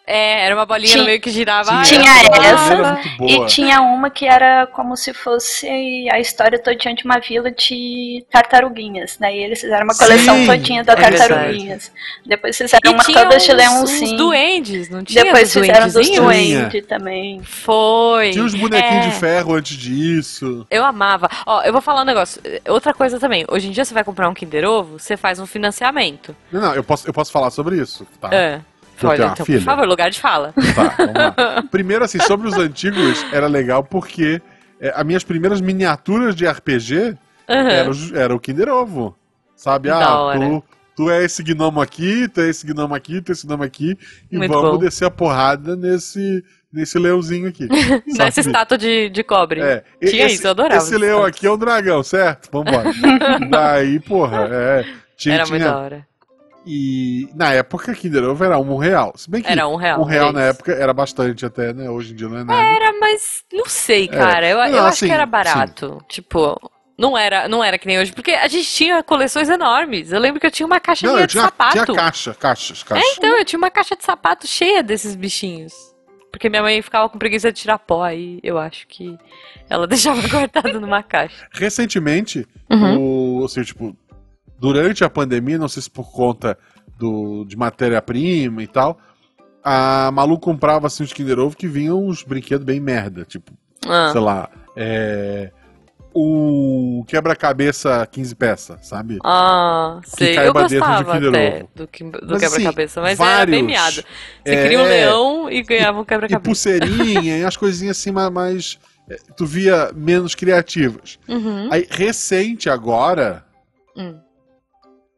[0.07, 1.81] É, era uma bolinha Tinha- meio que girava.
[1.83, 2.99] tinha eu essa.
[3.21, 5.67] E tinha uma que era como se fosse
[6.11, 9.17] a história todinha de uma vila de tartaruguinhas.
[9.19, 11.17] Daí eles fizeram uma coleção Sim, todinha da é verdade.
[11.27, 11.91] tartaruguinhas.
[12.25, 14.17] Depois fizeram E uma tinha toda uns leãozinho.
[14.17, 17.41] duendes, não tinha Depois dos fizeram dos duendes também.
[17.43, 18.31] Foi.
[18.31, 19.09] Tinha os bonequinhos É.
[19.09, 20.67] de ferro antes disso.
[20.69, 21.27] Eu amava.
[21.45, 22.41] Ó, eu vou falar um negócio.
[22.69, 23.45] Outra coisa também.
[23.49, 26.35] Hoje em dia você vai comprar um Kinder Ovo, você faz um financiamento.
[26.51, 28.29] Não, não, eu posso, eu posso falar sobre isso, tá?
[28.33, 28.61] É.
[29.01, 29.59] Eu Olha, uma então, filha.
[29.59, 30.53] por favor, lugar de fala.
[30.73, 31.63] Tá, vamos lá.
[31.71, 34.41] Primeiro, assim, sobre os antigos, era legal porque
[34.79, 37.17] é, as minhas primeiras miniaturas de RPG
[37.49, 37.69] Aham.
[37.69, 39.15] era, o- era o Kinder Ovo.
[39.55, 39.89] Sabe?
[39.89, 40.39] Da Ah, hora.
[40.39, 40.63] tu,
[40.95, 43.97] tu é esse gnomo aqui, tu é esse gnomo aqui, tu é esse gnomo aqui,
[44.31, 44.77] e Muito vamos bom.
[44.77, 47.67] descer a porrada nesse, nesse leãozinho aqui.
[48.17, 49.61] Nessa estátua de, de cobre.
[49.61, 52.49] É, Tinha esse, isso, eu adorava Esse leão aqui é um dragão, certo?
[52.51, 52.91] Vambora.
[53.49, 54.85] Daí, porra, é.
[55.17, 56.07] Tinha, Era muito tinha- da hora.
[56.65, 59.13] E na época, Kinder Ovo era um real.
[59.15, 60.01] Se bem que Era um real.
[60.01, 61.89] um real é na época era bastante até, né?
[61.89, 62.59] Hoje em dia não é nada.
[62.61, 64.47] Era, mas não sei, cara.
[64.47, 65.99] Eu, Não, eu acho assim, que era barato.
[66.09, 66.59] Tipo,
[66.97, 68.11] não era, não era que nem hoje.
[68.13, 70.11] Porque a gente tinha coleções enormes.
[70.11, 71.73] Eu lembro que eu tinha uma caixa Não, eu de tinha, sapato.
[71.73, 73.07] tinha caixa, caixas, caixas.
[73.07, 75.73] É, então, eu tinha uma caixa de sapato cheia desses bichinhos.
[76.31, 79.17] Porque minha mãe ficava com preguiça de tirar pó, aí eu acho que
[79.69, 81.47] ela deixava guardado numa caixa.
[81.51, 83.39] Recentemente, Uhum.
[83.41, 83.95] o, assim, tipo,
[84.59, 86.57] durante a pandemia, não sei se por conta
[86.97, 88.97] do, de matéria-prima e tal,
[89.63, 93.51] a Malu comprava assim os Kinder Ovo que vinham uns brinquedos bem merda, tipo,
[93.87, 95.51] Ah, sei lá, é,
[96.13, 99.19] o quebra-cabeça 15 peças, sabe?
[99.23, 100.33] ah sei.
[100.35, 101.69] caiba Eu gostava Kinder até Ovo.
[101.75, 103.95] do, que- do Mas, quebra-cabeça, assim, mas era bem miado.
[104.45, 106.39] Você é, cria um leão e ganhava um E quebra-cabeça.
[106.45, 108.79] pulseirinha, e as coisinhas assim ma- mais.
[109.09, 111.19] é, Tu via menos criativas.
[111.27, 111.67] Uhum.
[111.71, 113.43] Aí, recente agora,
[113.97, 114.19] Hum.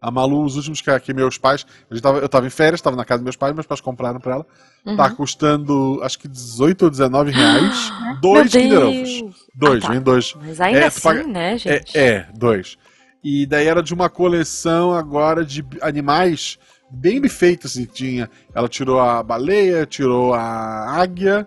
[0.08, 1.65] A Malu, os últimos que, que meus pais.
[1.89, 4.20] Eu tava, eu tava em férias, tava na casa dos meus pais, meus pais compraram
[4.20, 4.46] pra ela.
[4.86, 4.96] Uhum.
[4.96, 7.91] Tá custando, acho que 18 ou 19 reais.
[8.22, 9.34] dois Meu Kinder.
[9.54, 9.93] Dois, Ah, tá.
[9.93, 10.34] vem dois.
[10.36, 11.98] Mas ainda É, assim, paga- né, É, gente?
[11.98, 12.78] é, dois.
[13.24, 16.58] E daí era de uma coleção agora de animais
[16.89, 17.86] bem bem feitos, assim.
[17.86, 21.46] Tinha, ela tirou a baleia, tirou a águia,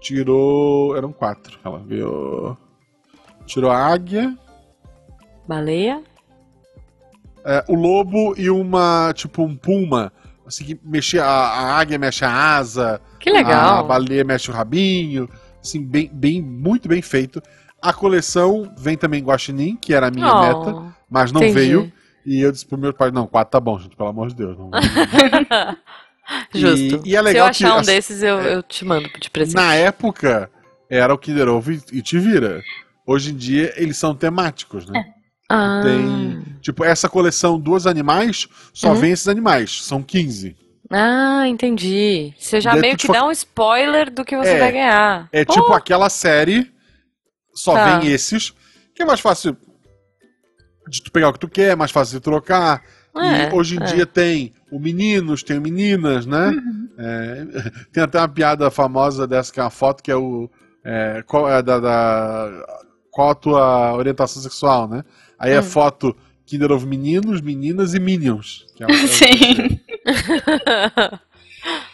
[0.00, 0.96] tirou.
[0.96, 1.58] Eram quatro.
[1.64, 2.56] Ela viu.
[3.46, 4.36] Tirou a águia,
[5.46, 6.02] Baleia?
[7.44, 10.12] É, o lobo e uma, tipo, um puma.
[10.46, 11.24] Assim, que mexia.
[11.24, 13.78] A, a águia mexe a asa, Que legal.
[13.78, 15.28] a baleia mexe o rabinho.
[15.62, 17.40] Assim, bem, bem, muito bem feito.
[17.80, 21.54] A coleção vem também Guaxinim, que era a minha Oh, meta, mas não entendi.
[21.54, 21.92] veio.
[22.24, 24.56] E eu disse pro meu pai, não, quatro tá bom, gente, pelo amor de Deus.
[24.56, 24.70] Não...
[26.54, 27.02] Justo.
[27.04, 29.28] E- e é Se eu achar que, um assim, desses, eu, eu te mando de
[29.30, 29.56] presente.
[29.56, 30.50] Na época,
[30.88, 32.62] era o Kinder Ovo e, e te vira.
[33.06, 35.04] Hoje em dia, eles são temáticos, né?
[35.54, 35.80] Ah.
[35.84, 38.94] Tem, tipo, essa coleção dos animais, só Uhum.
[38.94, 40.56] vem esses animais, são 15.
[40.90, 42.32] Ah, entendi.
[42.38, 44.58] Você já Daí meio tu que dá um spoiler do que você É.
[44.58, 45.28] vai ganhar.
[45.32, 46.70] É tipo aquela série,
[47.54, 47.98] só Tá.
[47.98, 48.52] vem esses,
[48.94, 49.56] que é mais fácil
[50.88, 52.82] de tu pegar o que tu quer, é mais fácil de trocar.
[53.14, 53.86] É, e hoje em é.
[53.86, 56.50] dia tem o meninos, tem meninas, né?
[56.98, 57.44] É,
[57.92, 60.50] tem até uma piada famosa dessa que é uma foto que é o.
[60.84, 62.66] é, qual é da, da-
[63.10, 65.04] Qual a tua orientação sexual, né?
[65.42, 65.62] Aí é Hum.
[65.64, 68.64] foto Kinder Ovo meninos, meninas e minions.
[68.76, 69.80] que é é o Sim.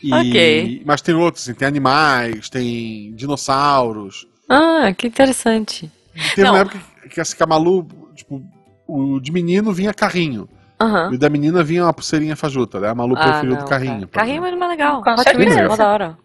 [0.02, 0.82] E- Ok.
[0.86, 4.26] Mas tem outros, assim, tem animais, tem dinossauros.
[4.48, 5.90] ah, que interessante.
[6.34, 6.54] Teve Não.
[6.54, 6.80] uma época
[7.10, 8.42] que essa Camalu, tipo,
[8.86, 10.48] o de menino vinha carrinho.
[10.80, 11.10] Aham.
[11.12, 12.80] E o da menina vinha uma pulseirinha fajuta.
[12.80, 12.88] Né?
[12.88, 14.08] A Malu Ah, preferiu não, do carrinho.
[14.08, 14.26] cara.
[14.26, 15.02] Carrinho é mais legal.
[15.02, 15.60] Com certeza.
[15.60, 16.18] É da hora.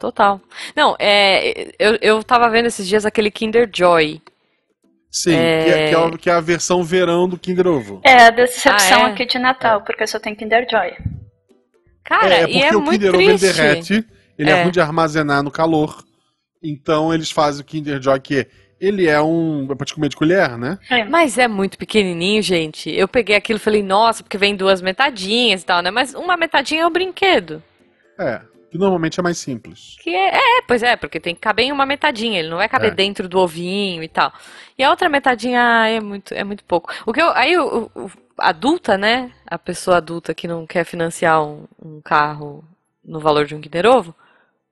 [0.00, 0.40] Total.
[0.76, 4.20] Não, é, eu, eu tava vendo esses dias aquele Kinder Joy.
[5.14, 5.64] Sim, É.
[5.64, 8.00] Que, é, que é a- que é a versão verão do Kinder Ovo.
[8.02, 9.12] É a decepção Ah, é?
[9.12, 10.92] aqui de Natal, porque só tem Kinder Joy.
[12.04, 14.04] Cara, é, e porque é o Kinder Ovo derrete,
[14.38, 14.54] ele é.
[14.54, 14.62] É.
[14.62, 16.02] ruim de armazenar no calor.
[16.62, 18.46] Então eles fazem o Kinder Joy que
[18.80, 19.68] ele é um.
[19.70, 20.78] É pra te comer de colher, né?
[20.90, 21.04] É.
[21.04, 22.90] Mas é muito pequenininho, gente.
[22.90, 25.90] Eu peguei aquilo e falei, nossa, porque vem duas metadinhas e tal, né?
[25.90, 27.62] Mas uma metadinha é o brinquedo.
[28.18, 28.40] É.
[28.72, 29.96] Que normalmente é mais simples.
[30.02, 32.68] Que é, é, pois é, porque tem que caber em uma metadinha, ele não vai
[32.70, 32.94] caber É.
[32.94, 34.32] dentro do ovinho e tal.
[34.78, 36.90] E a outra metadinha ah, é muito, é muito pouco.
[37.06, 39.30] O que eu, aí o, o- adulta, né?
[39.46, 42.64] A pessoa adulta que não quer financiar um, um carro
[43.04, 44.14] no valor de um Kinder Ovo,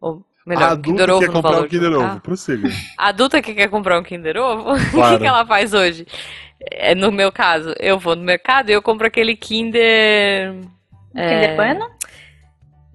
[0.00, 1.98] ou melhor, a um adulta Kinder Ovo quer no comprar valor o Kinder de um
[1.98, 2.06] Ovo.
[2.08, 2.20] carro.
[2.20, 2.68] Prossiga.
[2.96, 5.14] A adulta que quer comprar um Kinder Ovo, o Claro.
[5.18, 6.06] que que ela faz hoje?
[6.72, 10.54] É, no meu caso, eu vou no mercado e eu compro aquele Kinder.
[11.14, 11.90] Kinder Bueno?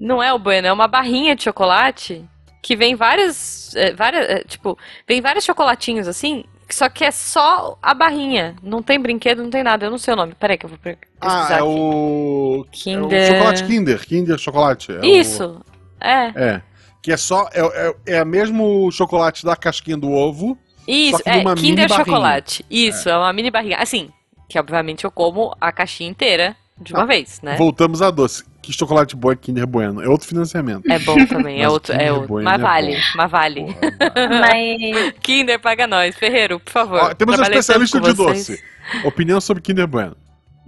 [0.05, 2.23] Não é o Bueno, é uma barrinha de chocolate
[2.61, 7.77] que vem vários, é, várias, é, tipo, vem vários chocolatinhos assim, só que é só
[7.81, 10.35] a barrinha, não tem brinquedo, não tem nada, eu não sei o nome.
[10.39, 11.63] Peraí que eu vou pesquisar Ah, é aqui.
[11.63, 12.65] o.
[12.71, 14.05] Kinder- É o chocolate Kinder.
[14.05, 14.91] Kinder chocolate.
[14.91, 15.61] É o- Isso.
[15.99, 16.61] É, É.
[17.01, 17.47] Que é só.
[17.53, 17.61] É,
[18.07, 20.57] é, é mesmo chocolate da casquinha do ovo.
[20.87, 21.89] isso, é Kinder barrinha.
[21.89, 22.65] chocolate.
[22.69, 23.17] Isso, é.
[23.17, 23.77] uma mini barrinha.
[23.77, 24.09] Assim,
[24.49, 27.55] que obviamente eu como a caixinha inteira de uma Ah, vez, né?
[27.55, 28.43] Voltamos a doce.
[28.61, 30.01] Que chocolate bom é Kinder Bueno.
[30.01, 30.83] É outro financiamento.
[30.91, 32.27] É bom também, é Mas outro, é outro.
[32.27, 33.61] Bueno Mas é vale, mas vale.
[33.73, 36.15] Porra, Mas Kinder paga nós.
[36.15, 36.99] Ferreiro, por favor.
[37.01, 38.47] Ó, temos um especialista de vocês.
[38.47, 38.63] doce.
[39.07, 40.15] Opinião sobre Kinder Bueno.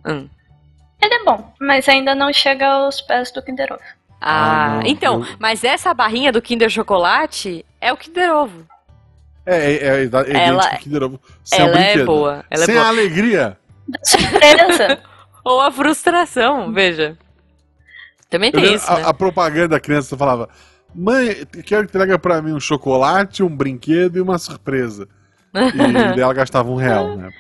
[0.06, 0.30] Hum.
[1.02, 3.82] ele é bom, mas ainda não chega aos pés do Kinder Ovo.
[4.22, 8.66] Ah, Ah, então, eu- mas essa barrinha do Kinder Chocolate é o Kinder Ovo.
[9.46, 11.22] É, é, é, idêntico Ela- Kinder Ovo.
[11.44, 12.86] Sem ela é boa, ela é Sem boa.
[12.86, 13.58] a alegria.
[14.04, 15.00] Surpresa!
[15.48, 17.18] Ou a frustração, veja.
[18.30, 19.04] Também tem isso, a, né?
[19.06, 20.50] a propaganda da criança falava:
[20.94, 25.08] Mãe, quero que traga pra mim um chocolate, um brinquedo e uma surpresa.
[25.74, 27.32] e ela gastava um real, né?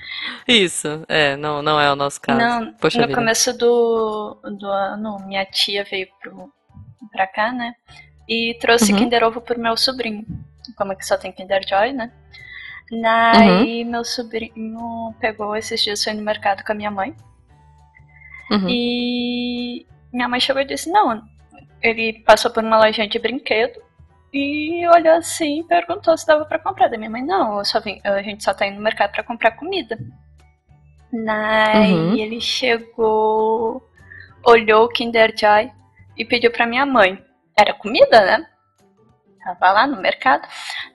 [0.47, 2.39] Isso, é, não, não é o nosso caso.
[2.39, 3.19] Não, Poxa no vida.
[3.19, 6.49] começo do, do ano, minha tia veio pro,
[7.11, 7.73] pra cá, né?
[8.27, 8.99] E trouxe Uhum.
[8.99, 10.25] Kinder Ovo pro meu sobrinho.
[10.77, 12.09] Como é que só tem Kinder Joy, né?
[12.89, 13.91] Daí Uhum.
[13.91, 17.13] meu sobrinho pegou esses dias, foi no mercado com a minha mãe.
[18.51, 18.67] Uhum.
[18.69, 21.21] E minha mãe chegou e disse, não,
[21.81, 23.81] ele passou por uma lojinha de brinquedo
[24.33, 26.87] e olhou assim e perguntou se dava pra comprar.
[26.87, 29.97] Da minha mãe, não, vim, a gente só tá indo no mercado pra comprar comida.
[31.11, 32.15] Daí Uhum.
[32.17, 33.81] ele chegou,
[34.45, 35.71] olhou o Kinder Joy
[36.17, 37.23] e pediu pra minha mãe.
[37.57, 38.45] Era comida, né?
[39.43, 40.47] Tava lá no mercado.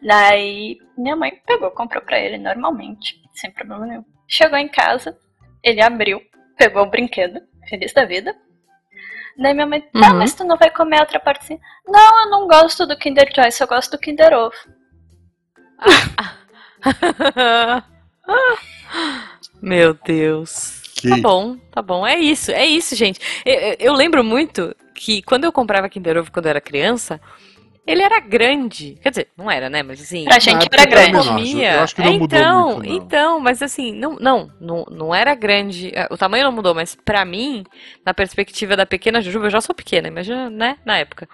[0.02, 4.04] Daí minha mãe pegou, comprou pra ele normalmente, sem problema nenhum.
[4.28, 5.18] Chegou em casa,
[5.62, 6.20] ele abriu,
[6.56, 8.34] pegou o brinquedo, feliz da vida.
[9.38, 10.18] Daí minha mãe, tá, Uhum.
[10.18, 11.58] mas tu não vai comer a outra partezinha?
[11.86, 14.54] Não, eu não gosto do Kinder Joy, só gosto do Kinder Ovo.
[19.60, 20.80] Meu Deus.
[20.94, 22.06] Que Tá bom, tá bom.
[22.06, 23.18] É isso, é isso, gente.
[23.44, 27.20] Eu, eu- eu lembro muito que quando eu comprava Kinder Ovo quando eu era criança,
[27.86, 28.98] ele era grande.
[29.02, 29.82] Quer dizer, não era, né?
[29.82, 30.24] Mas assim.
[30.24, 31.28] Pra gente era era grande.
[31.28, 31.74] comia.
[31.74, 32.96] Eu acho que não É, mudou então, muito, não.
[32.96, 35.90] então, mas assim, não, não, não, não era grande.
[35.94, 37.64] é, O tamanho não mudou, mas pra mim,
[38.04, 40.78] na perspectiva da pequena Jujuba, eu já sou pequena, imagina, né?
[40.84, 41.28] Na época.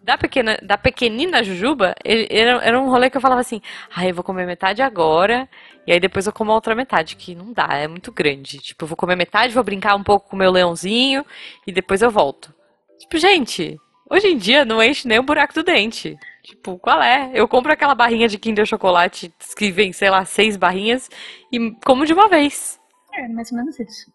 [0.00, 3.60] Da pequena, da pequenina Jujuba, ele- era, era um rolê que eu falava assim,
[3.92, 5.48] ah, eu vou comer metade agora,
[5.84, 8.58] e aí depois eu como a outra metade, que não dá, é muito grande.
[8.58, 11.26] Tipo, eu vou comer metade, vou brincar um pouco com o meu leãozinho,
[11.66, 12.54] e depois eu volto.
[13.00, 13.76] Tipo, gente,
[14.10, 16.16] hoje em dia não enche nem o buraco do dente.
[16.42, 17.30] Tipo, qual é?
[17.34, 21.10] Eu compro aquela barrinha de Kinder Chocolate que vem, sei lá, seis barrinhas
[21.50, 22.78] e como de uma vez.
[23.12, 24.12] É, mais ou menos isso.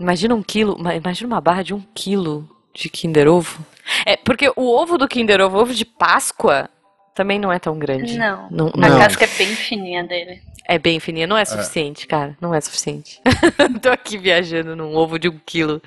[0.00, 3.64] Imagina um quilo, ma- imagina uma barra de um quilo de Kinder Ovo.
[4.04, 6.68] É, porque o ovo do Kinder Ovo, o ovo de Páscoa,
[7.14, 8.18] também não é tão grande.
[8.18, 8.48] Não.
[8.50, 8.98] Não, A Não.
[8.98, 10.40] casca é bem fininha dele.
[10.66, 12.36] é bem fininha, não é suficiente, cara.
[12.40, 13.20] Não é suficiente.
[13.80, 15.80] Tô aqui viajando num ovo de um quilo.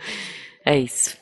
[0.63, 1.17] É isso.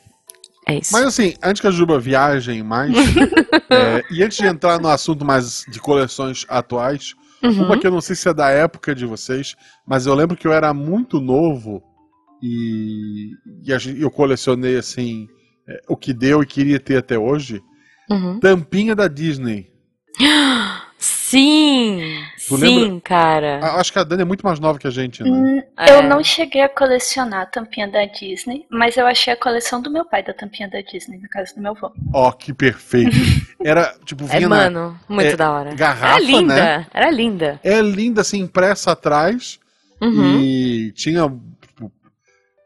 [0.68, 0.92] É isso.
[0.92, 2.92] Mas assim, antes que a Juba viajem mais,
[3.70, 7.66] é, e antes de entrar no assunto mais de coleções atuais, Uhum.
[7.66, 10.48] uma que eu não sei se é da época de vocês, mas eu lembro que
[10.48, 11.84] eu era muito novo
[12.42, 13.32] e,
[13.64, 15.28] e eu colecionei assim
[15.68, 17.62] é, o que deu e queria ter até hoje.
[18.10, 18.40] Uhum.
[18.40, 19.72] Tampinha da Disney.
[20.98, 22.00] Sim!
[22.48, 23.02] Tu sim, lembra?
[23.02, 23.60] cara.
[23.64, 25.30] A- Acho que a Dani é muito mais nova que a gente, né?
[25.30, 25.92] Hum, É.
[25.98, 29.90] Eu não cheguei a colecionar a tampinha da Disney, mas eu achei a coleção do
[29.92, 31.92] meu pai da tampinha da Disney, na casa do meu avô.
[32.14, 33.12] Ó, que perfeito.
[33.64, 35.74] Era, tipo, É, vinha na mano, muito é, da hora.
[35.74, 36.88] garrafa, era linda, né?
[36.94, 37.60] era linda.
[37.64, 39.60] É linda, assim, impressa atrás.
[40.02, 40.40] Uhum.
[40.42, 41.32] E tinha.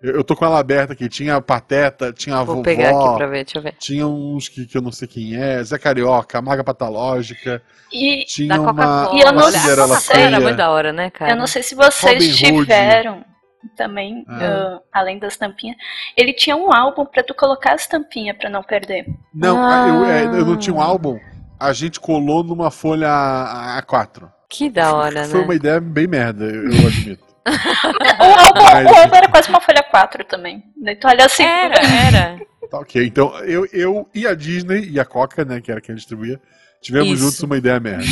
[0.01, 1.09] Eu eu tô com ela aberta aqui.
[1.09, 2.63] Tinha a Pateta, tinha a Vou vovó.
[2.63, 3.73] pegar aqui pra ver, deixa eu ver.
[3.79, 5.61] Tinha uns que, que eu não sei quem é.
[5.63, 7.61] Zé Carioca, Maga Patológica.
[7.91, 9.15] E Tinha Da uma, Coca-Cola.
[9.17, 11.31] E eu não Coca-Cola era muito da hora, né, cara?
[11.31, 13.25] eu não sei se vocês tiveram
[13.75, 14.79] também, Ah.
[14.93, 15.75] ah, além das tampinhas.
[16.15, 19.05] Ele tinha um álbum pra tu colocar as tampinhas pra não perder.
[19.33, 19.87] Não, Ah.
[19.87, 21.19] eu, é, eu não tinha um álbum.
[21.59, 24.31] A gente colou numa folha A- A4.
[24.49, 25.45] Que da hora, Foi né?
[25.45, 27.23] uma ideia bem merda, eu, eu admito.
[27.45, 30.63] O álbum, Mas- o álbum era quase uma folha 4 também.
[30.99, 31.43] Tu olha assim.
[31.43, 32.39] Era, era.
[32.69, 35.95] Tá, ok, então eu, eu e a Disney e a Coca, né, que era quem
[35.95, 36.39] distribuía,
[36.81, 37.23] tivemos Isso.
[37.23, 38.03] juntos uma ideia merda.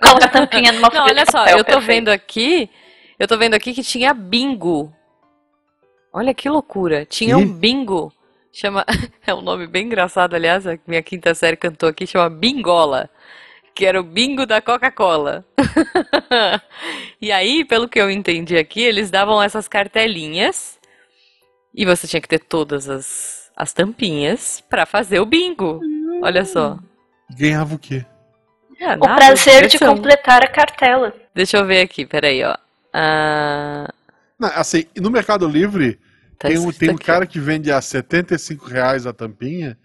[0.00, 1.86] Coloca a tampinha numa Não, folha olha de só, papel, eu tô perfeito.
[1.88, 2.70] vendo aqui,
[3.18, 4.94] eu tô vendo aqui que tinha bingo.
[6.12, 7.04] Olha que loucura.
[7.04, 8.12] Tinha um bingo.
[8.52, 8.84] Chama,
[9.26, 13.08] é um nome bem engraçado, aliás, a minha quinta série cantou aqui, chama Bingola,
[13.74, 15.44] que era o bingo da Coca-Cola.
[17.20, 20.78] E aí, pelo que eu entendi aqui, eles davam essas cartelinhas
[21.74, 25.80] e você tinha que ter todas as, as tampinhas pra fazer o bingo.
[26.22, 26.78] Olha só.
[27.38, 28.04] Ganhava o quê?
[28.80, 31.14] Ah, O nada, prazer de completar a cartela.
[31.34, 32.56] Deixa eu ver aqui, peraí, ó.
[32.92, 33.92] Ah,
[34.38, 35.98] Não, assim, no Mercado Livre
[36.38, 39.78] tá tem um, tem um cara que vende a 75 reais a tampinha,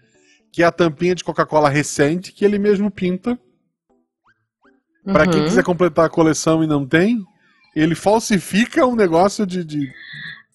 [0.50, 3.38] que é a tampinha de Coca-Cola recente, que ele mesmo pinta.
[5.06, 5.12] Ó.
[5.12, 5.44] Pra quem Uhum.
[5.46, 7.24] quiser completar a coleção e não tem,
[7.74, 9.92] ele falsifica um negócio de, de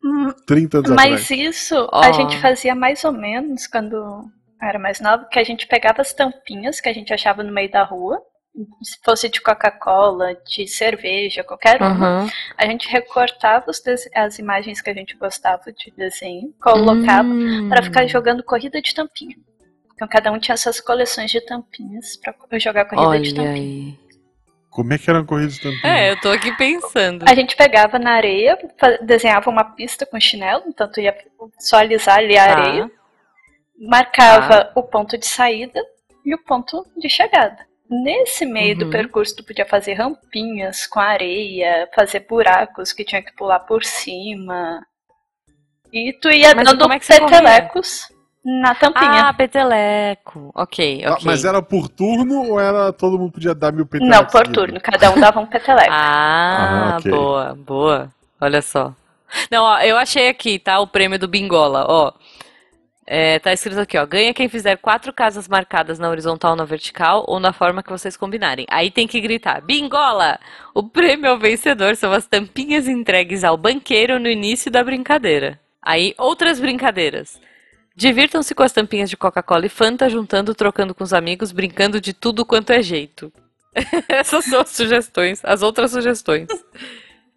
[0.03, 1.29] Hum, 30 anos Mas atrás.
[1.31, 2.01] isso Ó.
[2.03, 4.25] a gente fazia mais ou menos quando eu
[4.61, 7.69] era mais nova, que a gente pegava as tampinhas que a gente achava no meio
[7.71, 8.19] da rua,
[8.83, 12.29] se fosse de Coca-Cola, de cerveja, qualquer uma, Uhum.
[12.57, 13.65] a gente recortava
[14.15, 17.69] as imagens que a gente gostava de desenho, colocava Hum.
[17.69, 19.35] pra ficar jogando corrida de tampinha.
[19.93, 23.53] Então cada um tinha suas coleções de tampinhas pra jogar corrida de Olha tampinha.
[23.53, 23.99] aí.
[24.71, 25.93] Como é que era uma corrida de tampinha?
[25.97, 27.25] É, eu tô aqui pensando.
[27.27, 28.57] A gente pegava na areia,
[29.01, 31.15] desenhava uma pista com chinelo, então tu ia
[31.59, 32.51] só alisar ali a Tá.
[32.59, 32.91] areia,
[33.77, 35.79] marcava o ponto de saída
[36.25, 37.65] e o ponto de chegada.
[37.89, 38.91] Nesse meio do Uhum.
[38.91, 44.81] percurso, tu podia fazer rampinhas com areia, fazer buracos que tinha que pular por cima.
[45.91, 48.07] E tu ia Mas dando como é que você petelecos
[48.43, 49.27] na tampinha.
[49.27, 50.51] Ah, peteleco.
[50.55, 51.23] Ok, Ah, ok.
[51.25, 54.17] Mas era por turno ou era todo mundo podia dar mil petelecos?
[54.17, 54.79] Não, por turno.
[54.81, 55.91] Cada um dava um peteleco.
[55.91, 57.11] Ah, Ah, ok.
[57.11, 58.09] boa, boa.
[58.39, 58.93] Olha só.
[59.51, 60.79] Não, ó, eu achei aqui, tá?
[60.79, 62.11] O prêmio do Bingola, ó.
[63.05, 64.05] É, tá escrito aqui, ó.
[64.05, 67.89] Ganha quem fizer quatro casas marcadas na horizontal ou na vertical ou na forma que
[67.89, 68.65] vocês combinarem.
[68.69, 70.39] Aí tem que gritar: Bingola!
[70.73, 75.59] O prêmio ao vencedor são as tampinhas entregues ao banqueiro no início da brincadeira.
[75.81, 77.39] Aí, outras brincadeiras.
[77.95, 82.13] Divirtam-se com as tampinhas de Coca-Cola e Fanta, juntando, trocando com os amigos, brincando de
[82.13, 83.31] tudo quanto é jeito.
[84.07, 86.47] Essas são as sugestões, as outras sugestões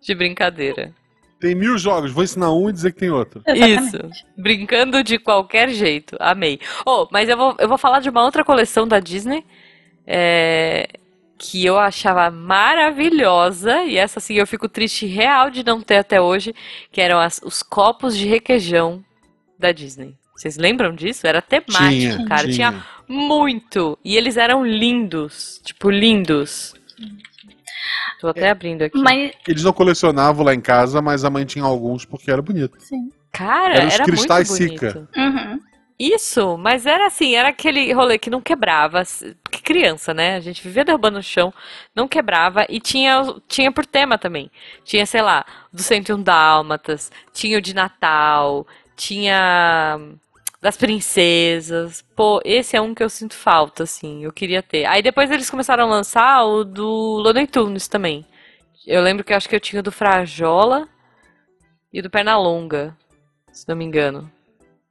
[0.00, 0.92] de brincadeira.
[1.40, 3.42] Tem mil jogos, vou ensinar um e dizer que tem outro.
[3.46, 3.98] Isso.
[4.36, 6.16] Brincando de qualquer jeito.
[6.18, 6.58] Amei.
[6.86, 9.44] Oh, mas eu vou, eu vou falar de uma outra coleção da Disney.
[10.06, 10.88] é,
[11.36, 13.82] que eu achava maravilhosa.
[13.84, 16.54] E essa sim eu fico triste real de não ter até hoje.
[16.90, 19.04] Que eram as- os copos de requeijão
[19.58, 20.14] da Disney.
[20.36, 21.26] Vocês lembram disso?
[21.26, 22.42] Era temático, Tinha, cara.
[22.42, 22.70] tinha.
[22.72, 23.98] Tinha muito.
[24.04, 25.60] E eles eram lindos.
[25.64, 26.74] Tipo, lindos.
[28.20, 28.98] Tô até abrindo aqui.
[28.98, 32.76] Mas, Eles não colecionavam lá em casa, mas a mãe tinha alguns porque era bonito.
[32.80, 33.10] sim.
[33.32, 34.86] Cara, Eram os era muito cristais bonito.
[34.86, 35.08] Sika.
[35.16, 35.60] Uhum.
[35.98, 39.02] Isso, mas era assim, era aquele rolê que não quebrava,
[39.50, 40.36] que criança, né?
[40.36, 41.52] A gente vivia derrubando no chão,
[41.94, 44.50] não quebrava e tinha, tinha por tema também.
[44.84, 48.66] Tinha, sei lá, do 101 Dálmatas, tinha o de Natal,
[48.96, 50.00] tinha
[50.64, 52.00] das princesas.
[52.16, 54.86] Pô, esse é um que eu sinto falta, assim, eu queria ter.
[54.86, 58.24] Aí depois eles começaram a lançar o do Looney Tunes também.
[58.86, 60.88] Eu lembro que eu acho que eu tinha o do Frajola
[61.92, 62.96] e do Pernalonga,
[63.52, 64.32] se não me engano.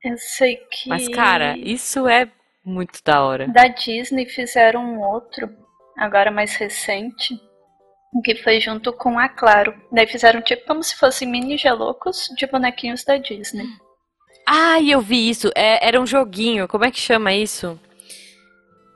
[0.03, 0.89] Eu sei que.
[0.89, 2.29] Mas, cara, isso é
[2.63, 3.47] muito da hora.
[3.47, 5.49] Da Disney fizeram um outro,
[5.97, 7.33] agora mais recente,
[8.23, 9.73] que foi junto com a Claro.
[9.91, 13.65] Daí fizeram tipo como se fossem mini geloucos de bonequinhos da Disney.
[14.47, 15.49] Ai, eu vi isso.
[15.55, 16.67] É- era um joguinho.
[16.67, 17.79] Como é que chama isso?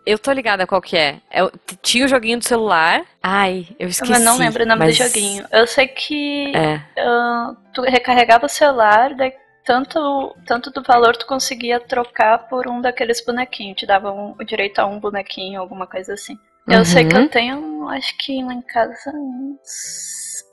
[0.06, 1.20] Eu tô ligada qual que é.
[1.30, 1.42] É
[1.82, 3.06] tinha o joguinho do celular.
[3.22, 4.14] Ai, eu esqueci.
[4.14, 5.46] Eu não lembro o nome mas- do joguinho.
[5.52, 6.82] Eu sei que É.
[7.02, 9.34] ah, tu recarregava o celular, daí
[9.66, 13.76] tanto, tanto do valor tu conseguia trocar por um daqueles bonequinhos.
[13.78, 16.38] Te dava um- o direito a um bonequinho, alguma coisa assim.
[16.70, 17.24] Eu sei que Uhum.
[17.24, 20.44] eu tenho, acho que lá em casa, uns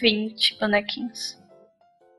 [0.00, 1.38] 20 bonequinhos.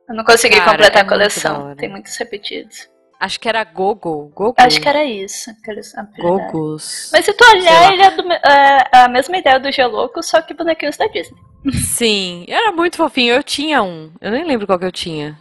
[0.07, 1.65] Eu não consegui Cara, completar é a coleção.
[1.67, 1.75] hora.
[1.75, 2.87] Tem muitos repetidos.
[3.19, 4.31] Acho que era Gogo.
[4.35, 4.55] Gogo.
[4.57, 5.49] Acho que era isso
[5.97, 6.37] apelidaram.
[6.51, 7.09] Gogos.
[7.13, 10.41] Mas se tu olhar, ele é, do me- é a mesma ideia do Geloco, só
[10.41, 11.39] que bonequinhos da Disney.
[11.73, 13.33] Sim, era muito fofinho.
[13.35, 14.11] Eu tinha um.
[14.21, 15.37] Eu nem lembro qual que eu tinha.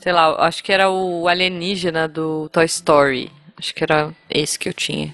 [0.00, 3.32] Sei lá, acho que era o alienígena do Toy Story.
[3.58, 5.12] Acho que era esse que eu tinha.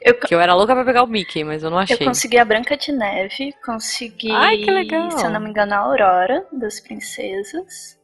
[0.00, 1.96] Eu, Que eu era louca pra pegar o Mickey, mas eu não achei.
[2.00, 5.10] eu consegui a Branca de Neve, consegui, Ai, que legal.
[5.12, 7.98] se eu não me engano, a Aurora das Princesas,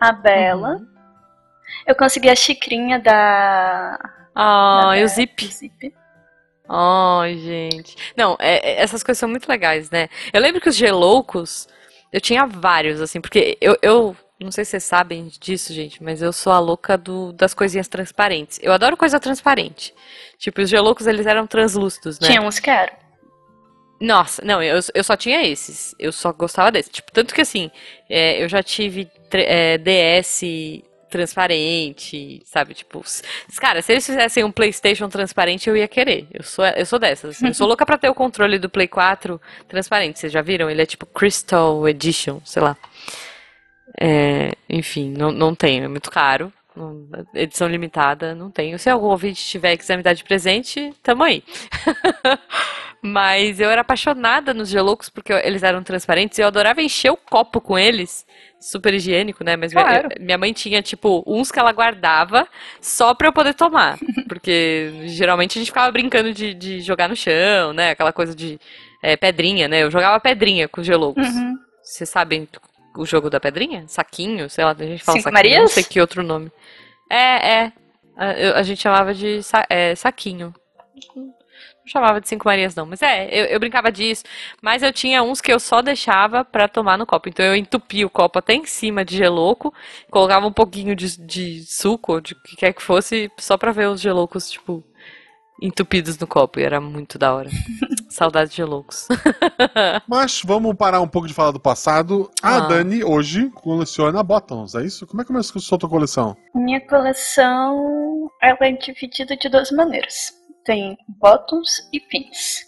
[0.00, 0.76] a Bela.
[0.76, 0.86] Uhum.
[1.86, 3.98] Eu consegui a xicrinha da.
[4.34, 5.44] Ah, da e o Bela, Zip.
[5.46, 5.94] do Zip.
[6.68, 7.96] Ai, gente.
[8.16, 10.08] Não, é- é- essas coisas são muito legais, né?
[10.32, 11.66] Eu lembro que os geloucos,
[12.12, 16.22] eu tinha vários, assim, porque eu, eu não sei se vocês sabem disso, gente, mas
[16.22, 18.58] eu sou a louca do, das coisinhas transparentes.
[18.62, 19.92] Eu adoro coisa transparente.
[20.38, 22.28] Tipo, os geloucos, eles eram translúcidos, né?
[22.28, 22.92] Tinha uns que eram.
[24.00, 25.92] Nossa, não, eu, eu só tinha esses.
[25.98, 26.90] Eu só gostava desses.
[26.90, 27.68] Tipo, tanto que assim,
[28.08, 30.44] é, eu já tive é, DS
[31.10, 32.74] transparente, sabe?
[32.74, 33.02] Tipo,
[33.58, 36.28] cara, se eles fizessem um PlayStation transparente, eu ia querer.
[36.32, 37.36] Eu sou, eu sou dessas.
[37.36, 37.48] assim.
[37.48, 40.20] Eu sou louca pra ter o controle do Play 4 transparente.
[40.20, 40.70] Vocês já viram?
[40.70, 42.76] Ele é tipo Crystal Edition, sei lá.
[44.00, 46.52] É, enfim, não, não tenho, é muito caro.
[46.76, 48.78] Não- Edição limitada, não tenho.
[48.78, 51.42] Se algum ouvinte tiver e quiser me dar de presente, tamo aí.
[53.00, 57.16] Mas eu era apaixonada nos geloucos porque eles eram transparentes e eu adorava encher o
[57.16, 58.26] copo com eles.
[58.60, 59.56] Super higiênico, né?
[59.56, 60.08] Mas minha- Claro.
[60.20, 62.46] minha mãe tinha, tipo, uns que ela guardava
[62.80, 63.98] só pra eu poder tomar.
[64.28, 67.90] Porque geralmente a gente ficava brincando de, de jogar no chão, né?
[67.90, 68.58] Aquela coisa de
[69.00, 69.84] é, pedrinha, né?
[69.84, 71.26] Eu jogava pedrinha com os geloucos.
[71.28, 71.56] Uhum.
[71.80, 72.48] Vocês sabem
[73.00, 73.84] o jogo da pedrinha?
[73.88, 75.72] Saquinho, sei lá, a gente fala Cinco saquinho, não Marias?
[75.72, 76.50] sei que outro nome.
[77.10, 77.72] É, é.
[78.16, 80.54] A, eu- a gente chamava de sa- é, saquinho.
[81.16, 81.32] Não
[81.86, 82.84] chamava de Cinco Marias, não.
[82.86, 84.24] Mas é, eu, eu brincava disso.
[84.60, 87.28] Mas eu tinha uns que eu só deixava pra tomar no copo.
[87.28, 89.72] Então eu entupia o copo até em cima de geloco,
[90.10, 93.72] colocava um pouquinho de, de suco, ou de o que quer que fosse, só pra
[93.72, 94.84] ver os geloucos, tipo,
[95.62, 96.60] entupidos no copo.
[96.60, 97.50] E era muito da hora.
[98.08, 99.06] Saudades de geloucos.
[100.08, 102.30] Mas vamos parar um pouco de falar do passado.
[102.42, 102.60] A Ah.
[102.60, 105.06] Dani hoje coleciona bottoms, é isso?
[105.06, 106.36] Como é que começou a tua coleção?
[106.54, 110.32] Minha coleção ela é dividida de duas maneiras.
[110.64, 112.66] tem bottoms e pins.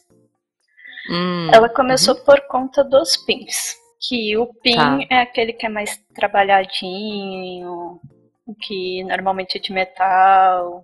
[1.10, 3.74] Hum, Ela começou por conta dos pins.
[4.00, 4.98] Que o pin Tá.
[5.10, 8.00] é aquele que é mais trabalhadinho,
[8.46, 10.82] o que normalmente é de metal.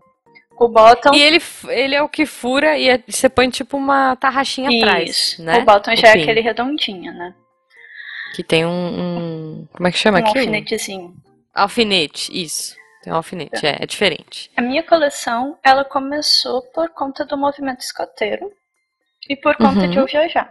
[0.58, 1.12] O bottom.
[1.14, 1.38] E ele,
[1.68, 5.42] ele é o que fura e é- você põe tipo uma tarraxinha atrás, Isso.
[5.42, 5.58] né?
[5.58, 6.18] O bottom já pin.
[6.18, 7.34] é aquele redondinho, né?
[8.34, 10.38] Que tem um, um- Como é que chama um aquilo?
[10.38, 11.14] alfinetezinho.
[11.54, 12.74] Alfinete, isso.
[13.02, 14.50] Tem um alfinete, é, é diferente.
[14.56, 18.50] A minha coleção, ela começou por conta do movimento escoteiro
[19.28, 19.90] e por conta Uhum.
[19.90, 20.50] de eu viajar.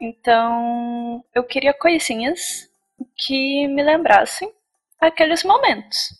[0.00, 2.68] Então, eu queria coisinhas
[3.16, 4.50] que me lembrassem
[5.00, 6.18] aqueles momentos.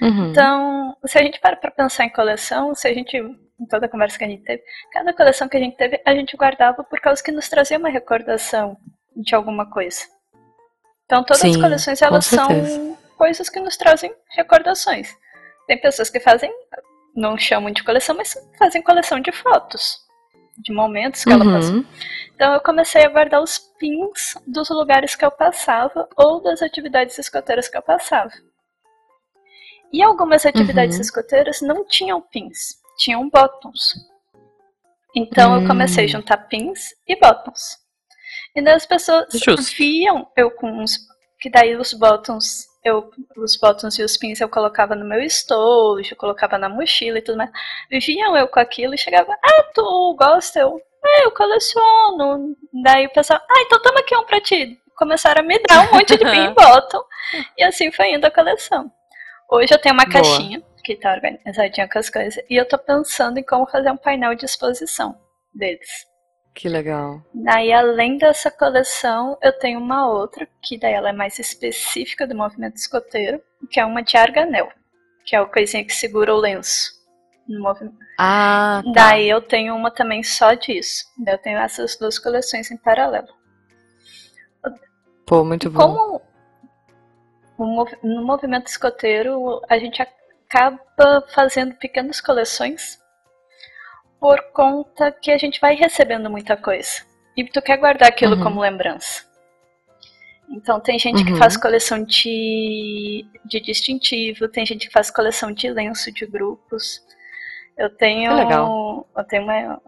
[0.00, 0.30] Uhum.
[0.30, 3.88] Então, se a gente para pra pensar em coleção, se a gente, em toda a
[3.88, 7.00] conversa que a gente teve, cada coleção que a gente teve, a gente guardava por
[7.00, 8.76] causa que nos trazia uma recordação
[9.16, 10.04] de alguma coisa.
[11.04, 15.14] Então, todas as Sim, coleções, com elas são coisas que nos trazem recordações.
[15.66, 16.52] Tem pessoas que fazem,
[17.14, 19.98] não chamam de coleção, mas fazem coleção de fotos,
[20.58, 21.76] de momentos que ela passou.
[21.76, 21.84] Uhum.
[22.34, 27.18] Então eu comecei a guardar os pins dos lugares que eu passava ou das atividades
[27.18, 28.32] escoteiras que eu passava.
[29.94, 31.02] E algumas atividades Uhum.
[31.02, 33.94] escoteiras não tinham pins, tinham bottoms.
[35.14, 36.10] Então eu comecei a Hum.
[36.10, 37.78] juntar pins e bottoms.
[38.56, 39.76] E daí as pessoas Justo.
[39.76, 40.98] viam eu com uns.
[41.40, 46.12] Que daí os bottoms, eu, os bottoms e os pins eu colocava no meu estojo,
[46.12, 47.50] eu colocava na mochila e tudo mais.
[47.88, 50.58] Viam eu com aquilo e chegava, ah, tu gosta?
[50.60, 52.56] Eu, ah, eu coleciono.
[52.82, 54.80] Daí o pessoal, ah, então toma aqui um pra ti.
[54.96, 57.04] Começaram a me dar um monte de pin e bottom.
[57.58, 58.90] E assim foi indo a coleção.
[59.50, 60.12] Hoje eu tenho uma Boa.
[60.12, 62.44] caixinha que tá organizadinha com as coisas.
[62.48, 65.18] E eu tô pensando em como fazer um painel de exposição
[65.54, 65.88] deles.
[66.54, 67.20] Que legal.
[67.34, 72.36] Daí, além dessa coleção, eu tenho uma outra, que daí ela é mais específica do
[72.36, 73.40] movimento escoteiro,
[73.70, 74.70] que é uma de arganel,
[75.24, 76.92] que é a coisinha que segura o lenço
[77.48, 77.96] no movimento.
[78.20, 78.92] Ah, tá.
[78.92, 81.04] Daí eu tenho uma também só disso.
[81.18, 83.28] Daí eu tenho essas duas coleções em paralelo.
[85.26, 85.80] Pô, muito bom.
[85.80, 86.22] Como
[87.58, 92.98] no movimento escoteiro a gente acaba fazendo pequenas coleções
[94.20, 97.02] por conta que a gente vai recebendo muita coisa.
[97.36, 98.42] E tu quer guardar aquilo Uhum.
[98.42, 99.24] como lembrança.
[100.50, 101.36] Então tem gente que Uhum.
[101.38, 107.02] faz coleção de, de distintivo, tem gente que faz coleção de lenço de grupos.
[107.76, 108.30] Eu tenho.
[108.36, 109.20] Que.
[109.20, 109.80] Eu tenho uma.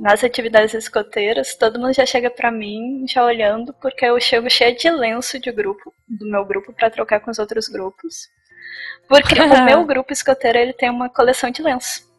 [0.00, 4.74] Nas atividades escoteiras, todo mundo já chega pra mim já olhando, porque eu chego cheia
[4.74, 8.30] de lenço de grupo, do meu grupo, pra trocar com os outros grupos.
[9.06, 12.10] Porque o meu grupo escoteiro ele tem uma coleção de lenço.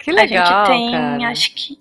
[0.00, 1.28] Que legal, a gente tem, cara.
[1.28, 1.78] acho que,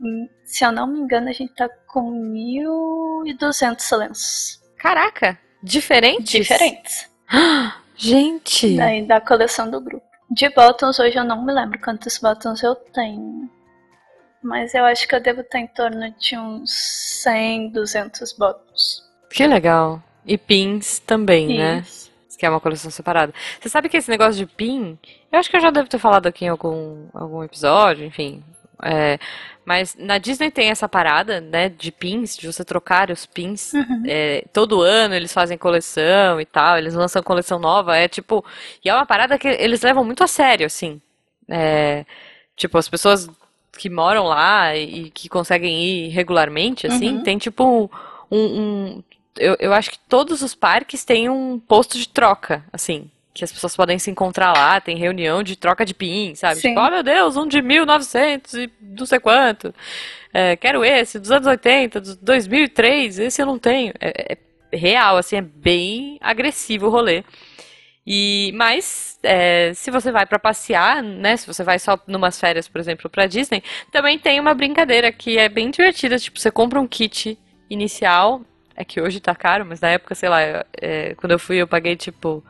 [0.00, 6.30] hum, se eu não me engano, a gente tá com 1.200 lenços Caraca, diferentes?
[6.30, 7.10] diferentes.
[7.94, 10.04] Gente, Daí da coleção do grupo.
[10.30, 13.48] De bottoms, hoje eu não me lembro quantos bottoms eu tenho.
[14.42, 16.70] Mas eu acho que eu devo estar em torno de uns
[17.22, 19.02] 100, 200 bottoms.
[19.30, 20.02] que legal.
[20.26, 21.78] E pins também, né?
[21.80, 22.10] Isso.
[22.38, 23.32] Que é uma coleção separada.
[23.60, 24.98] Você sabe que esse negócio de pin,
[25.30, 28.42] eu acho que eu já devo ter falado aqui em algum, algum episódio, enfim.
[28.82, 29.16] É,
[29.64, 33.72] mas na Disney tem essa parada, né, de pins, de você trocar os pins.
[33.72, 34.02] Uhum.
[34.06, 38.44] É, todo ano eles fazem coleção e tal, eles lançam coleção nova, é tipo,
[38.84, 41.00] e é uma parada que eles levam muito a sério, assim.
[41.48, 42.04] É,
[42.56, 43.30] tipo, as pessoas
[43.76, 47.22] que moram lá e que conseguem ir regularmente, assim, Uhum.
[47.22, 47.90] tem tipo
[48.30, 49.02] um, um-
[49.38, 53.50] eu, eu acho que todos os parques têm um posto de troca, assim, que as
[53.50, 56.56] pessoas podem se encontrar lá, tem reunião de troca de pin, sabe?
[56.60, 56.68] Sim.
[56.70, 59.74] Tipo, oh meu Deus, um de 1900 e não sei quanto.
[60.34, 63.94] É, quero esse, dos anos 80, dos 2003, esse eu não tenho.
[63.98, 67.24] É, é real, assim, é bem agressivo o rolê.
[68.06, 72.68] E, mas, é, se você vai pra passear, né, se você vai só numas férias,
[72.68, 76.80] por exemplo, pra Disney, também tem uma brincadeira que é bem divertida, tipo, você compra
[76.80, 77.38] um kit
[77.70, 78.42] inicial,
[78.74, 80.40] é que hoje tá caro, mas na época, sei lá,
[80.80, 82.44] é, quando eu fui eu paguei, tipo,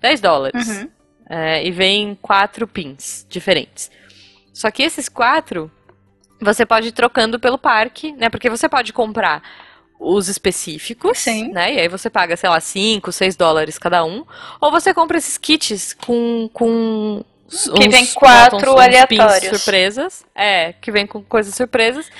[0.00, 0.68] 10 dólares.
[0.68, 0.88] Uhum.
[1.28, 3.90] É, e vem quatro pins diferentes.
[4.52, 5.70] Só que esses quatro
[6.40, 8.28] você pode ir trocando pelo parque, né?
[8.28, 9.42] Porque você pode comprar
[10.04, 11.52] os específicos, Sim.
[11.52, 11.74] né?
[11.74, 14.24] E aí você paga, sei lá, 5, 6 dólares cada um.
[14.60, 16.50] Ou você compra esses kits com.
[16.52, 17.24] com
[17.76, 19.48] Que vem quatro aleatórios.
[19.58, 20.24] surpresas.
[20.34, 22.10] É, que vem com coisas surpresas.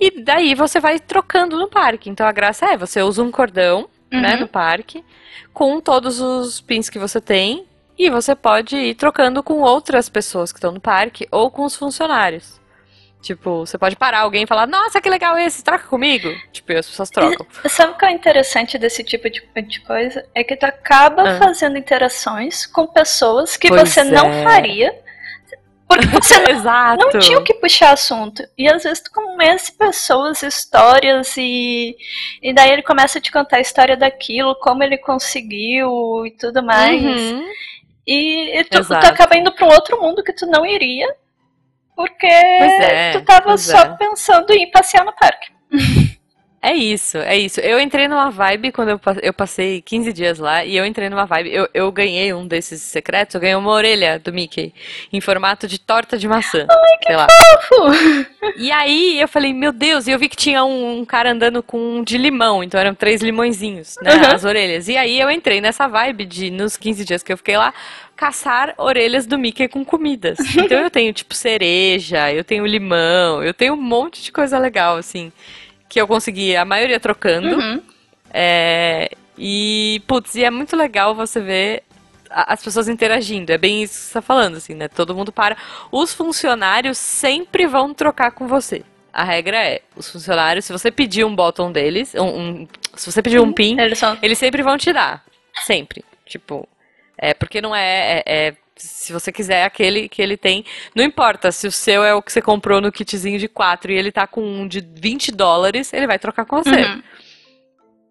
[0.00, 2.10] E daí você vai trocando no parque.
[2.10, 4.40] Então a graça é, você usa um cordão, né, Uhum.
[4.40, 5.04] no parque,
[5.52, 7.64] com todos os pins que você tem.
[7.98, 11.74] E você pode ir trocando com outras pessoas que estão no parque ou com os
[11.76, 12.58] funcionários.
[13.20, 16.28] Tipo, você pode parar alguém e falar, nossa, que legal esse, troca comigo.
[16.52, 17.44] Tipo, e as pessoas trocam.
[17.68, 20.24] Sabe o que é interessante desse tipo de, de coisa?
[20.34, 21.38] É que tu acaba Ah.
[21.38, 24.44] fazendo interações com pessoas que Pois você não é.
[24.44, 24.94] faria
[25.88, 27.08] Porque você Exato.
[27.12, 28.46] não tinha o que puxar assunto.
[28.56, 31.96] E às vezes tu conhece pessoas, histórias, e,
[32.42, 36.62] e daí ele começa a te contar a história daquilo, como ele conseguiu e tudo
[36.62, 37.02] mais.
[37.02, 37.44] Uhum.
[38.06, 41.08] E, e tu, tu acaba indo pra um outro mundo que tu não iria,
[41.98, 43.96] porque é, tu tava só é.
[43.96, 45.50] pensando em passear no parque.
[46.60, 47.60] É isso, é isso.
[47.60, 51.24] Eu entrei numa vibe quando eu, eu passei 15 dias lá e eu entrei numa
[51.24, 51.54] vibe.
[51.54, 54.74] Eu, eu ganhei um desses secretos, eu ganhei uma orelha do Mickey
[55.12, 56.66] em formato de torta de maçã.
[57.06, 57.28] sei lá.
[58.56, 61.62] E aí eu falei, meu Deus, e eu vi que tinha um, um cara andando
[61.62, 64.34] com um de limão, então eram três limõezinhos, né, Uhum.
[64.34, 64.88] as orelhas.
[64.88, 67.72] E aí eu entrei nessa vibe de, nos 15 dias que eu fiquei lá,
[68.16, 70.38] caçar orelhas do Mickey com comidas.
[70.56, 74.96] Então eu tenho, tipo, cereja, eu tenho limão, eu tenho um monte de coisa legal,
[74.96, 75.32] assim,
[75.88, 77.56] que eu consegui, a maioria trocando.
[77.56, 77.82] Uhum.
[78.32, 81.82] É, e, putz, e é muito legal você ver
[82.30, 83.50] as pessoas interagindo.
[83.52, 84.88] É bem isso que você está falando, assim, né?
[84.88, 85.56] Todo mundo para.
[85.90, 88.84] Os funcionários sempre vão trocar com você.
[89.12, 92.22] A regra é, os funcionários, se você pedir um bottom deles, um,
[92.62, 94.16] um- se você pedir um pin, Eles são.
[94.22, 95.24] eles sempre vão te dar.
[95.64, 96.04] Sempre.
[96.26, 96.68] Tipo,
[97.16, 100.64] é porque não é, é- é- se você quiser aquele que ele tem,
[100.94, 103.96] não importa se o seu é o que você comprou no kitzinho de 4 e
[103.96, 106.70] ele tá com um de 20 dólares, ele vai trocar com você.
[106.70, 107.02] Uhum.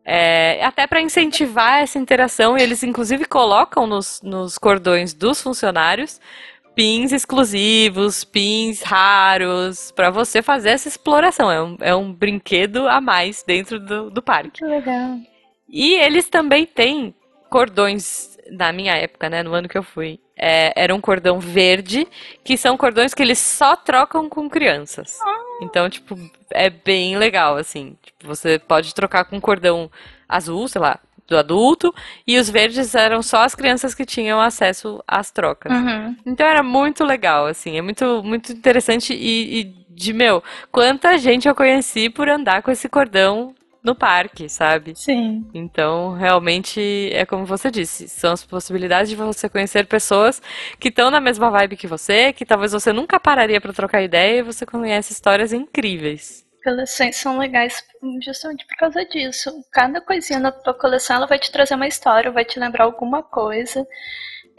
[0.04, 6.22] É, até para incentivar essa interação, eles inclusive colocam nos, nos cordões dos funcionários
[6.78, 11.52] pins exclusivos, pins raros, para você fazer essa exploração.
[11.52, 14.60] É um, é um brinquedo a mais dentro do, do parque.
[14.60, 15.18] Que legal.
[15.68, 17.16] E eles também têm
[17.50, 22.08] cordões, na minha época, né, no ano que eu fui, é, era um cordão verde,
[22.44, 25.18] que são cordões que eles só trocam com crianças.
[25.62, 26.16] Então, tipo,
[26.52, 27.98] é bem legal, assim.
[28.04, 29.90] Tipo, você pode trocar com cordão
[30.30, 31.94] azul, sei lá, do adulto,
[32.26, 35.72] e os verdes eram só as crianças que tinham acesso às trocas.
[35.72, 36.16] Uhum.
[36.26, 41.48] Então era muito legal, assim, é muito, muito interessante e, e de, meu, quanta gente
[41.48, 43.54] eu conheci por andar com esse cordão
[43.88, 44.94] no parque, sabe?
[44.96, 45.50] Sim.
[45.54, 50.42] Então, realmente, é como você disse, são as possibilidades de você conhecer pessoas
[50.80, 54.40] que estão na mesma vibe que você, que talvez você nunca pararia para trocar ideia
[54.40, 56.46] e você conhece histórias incríveis.
[56.64, 57.82] Coleções são legais
[58.22, 59.50] justamente por causa disso.
[59.72, 63.24] Cada coisinha na tua coleção ela vai te trazer uma história, vai te lembrar alguma
[63.24, 63.88] coisa.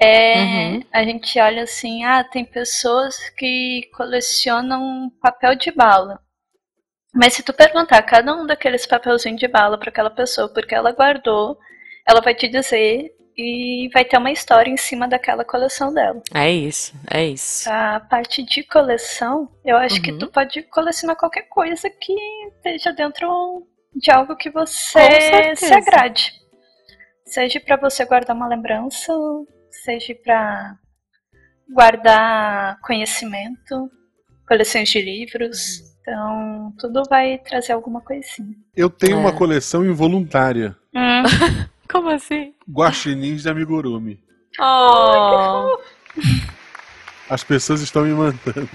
[0.01, 0.83] É, Uhum.
[0.93, 6.21] A gente olha assim, ah, tem pessoas que colecionam papel de bala.
[7.19, 10.93] Mas se tu perguntar cada um daqueles papelzinhos de bala para aquela pessoa, porque ela
[10.93, 11.59] guardou,
[12.07, 16.23] ela vai te dizer e vai ter uma história em cima daquela coleção dela.
[16.33, 17.69] É isso, é isso.
[17.69, 20.19] A parte de coleção, eu acho que Uhum.
[20.19, 22.13] tu pode colecionar qualquer coisa que
[22.57, 23.67] esteja dentro
[23.97, 26.33] de algo que você se agrade.
[27.27, 29.13] Seja pra você guardar uma lembrança,
[29.71, 30.77] seja pra
[31.69, 33.91] guardar conhecimento,
[34.47, 35.81] coleções de livros.
[36.09, 38.55] Então, tudo vai trazer alguma coisinha.
[38.75, 39.21] Eu tenho É.
[39.21, 40.75] uma coleção involuntária.
[40.95, 41.23] Hum,
[41.91, 42.55] Como assim?
[42.71, 44.19] Guaxinins de amigurumi.
[44.59, 45.79] Oh,
[47.29, 48.69] As pessoas estão me mandando.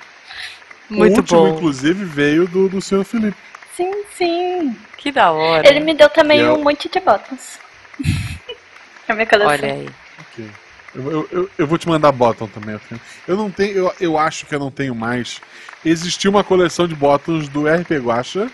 [0.88, 1.48] muito o último, bom.
[1.56, 3.36] inclusive, veio do, do senhor Felipe.
[3.74, 4.76] sim, sim.
[4.96, 5.68] Que da hora.
[5.68, 7.58] Ele me deu também Eu- um monte de botas.
[9.06, 9.52] pra minha coleção.
[9.52, 9.88] Olha aí.
[10.20, 10.50] Ok.
[10.96, 12.80] Eu, eu, eu, eu vou te mandar bottom também.
[13.28, 13.76] eu não tenho.
[13.76, 15.40] Eu, eu acho que eu não tenho mais.
[15.84, 18.50] Existiu uma coleção de bottoms do RP Guacha,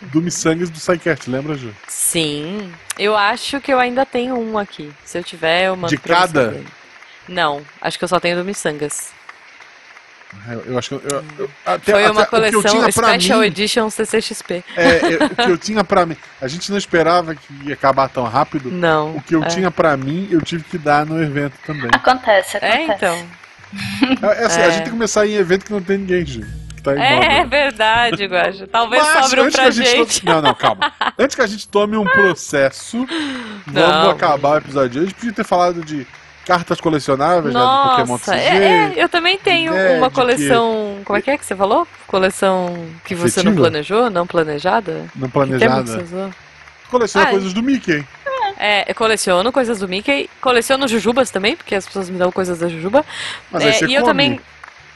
[0.00, 1.72] do Missangues do Psycast, lembra, Ju?
[1.86, 4.90] Sim, eu acho que eu ainda tenho um aqui.
[5.04, 6.60] Se eu tiver, eu mando De cada?
[7.28, 9.12] Não, acho que eu só tenho do Missangas.
[10.48, 10.94] Eu, eu acho que.
[10.94, 14.64] Eu, eu- eu- até, Foi uma até eu coleção Special mim, Edition CCXP.
[14.76, 16.16] é, é, o que eu tinha pra mim.
[16.40, 18.70] A gente não esperava que ia acabar tão rápido.
[18.70, 19.16] Não.
[19.16, 19.46] O que eu é.
[19.46, 21.90] tinha pra mim, eu tive que dar no evento também.
[21.92, 22.90] Acontece, acontece.
[22.92, 23.26] É, então.
[24.30, 24.66] É, é assim, a É.
[24.70, 26.24] gente tem que começar em evento que não tem ninguém.
[26.24, 28.66] Que tá em É verdade, Guaxa.
[28.66, 29.96] Talvez Mas sobre um antes pra que a gente.
[29.96, 30.24] gente.
[30.26, 30.92] Não, não, calma.
[31.18, 33.06] Antes que a gente tome um processo,
[33.66, 34.10] vamos Não.
[34.10, 35.02] acabar o episódio.
[35.02, 36.06] A gente podia ter falado de
[36.46, 38.48] cartas colecionáveis né, do Pokémon Nossa, TCG.
[38.48, 39.98] é, é, eu também tenho Magic.
[39.98, 40.98] uma coleção.
[41.04, 41.86] Como é que é que você falou?
[42.06, 45.06] Coleção que você não planejou, não planejada?
[45.14, 46.30] Não Que que planejada.
[46.90, 48.04] Coleciona Ah, coisas do Mickey.
[48.58, 52.58] É, eu coleciono coisas do Mickey, coleciono jujubas também, porque as pessoas me dão coisas
[52.58, 53.04] da jujuba.
[53.50, 54.12] Mas É, e eu come.
[54.12, 54.40] também.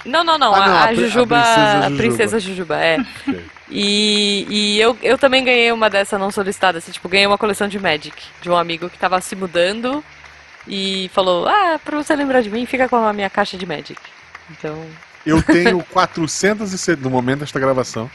[0.05, 0.55] Não, não, não.
[0.55, 1.37] Ah, a, não, a a pri- a Jujuba.
[1.43, 2.99] princesa A princesa Jujuba, é.
[3.27, 3.45] Ok.
[3.69, 7.67] E, e eu, eu também ganhei uma dessa não solicitada, assim, tipo, ganhei uma coleção
[7.67, 10.05] de Magic de um amigo que tava se mudando
[10.67, 14.01] e falou: Ah, pra você lembrar de mim, fica com a minha caixa de Magic.
[14.51, 14.85] Então.
[15.25, 18.09] Eu tenho 470, no momento desta gravação,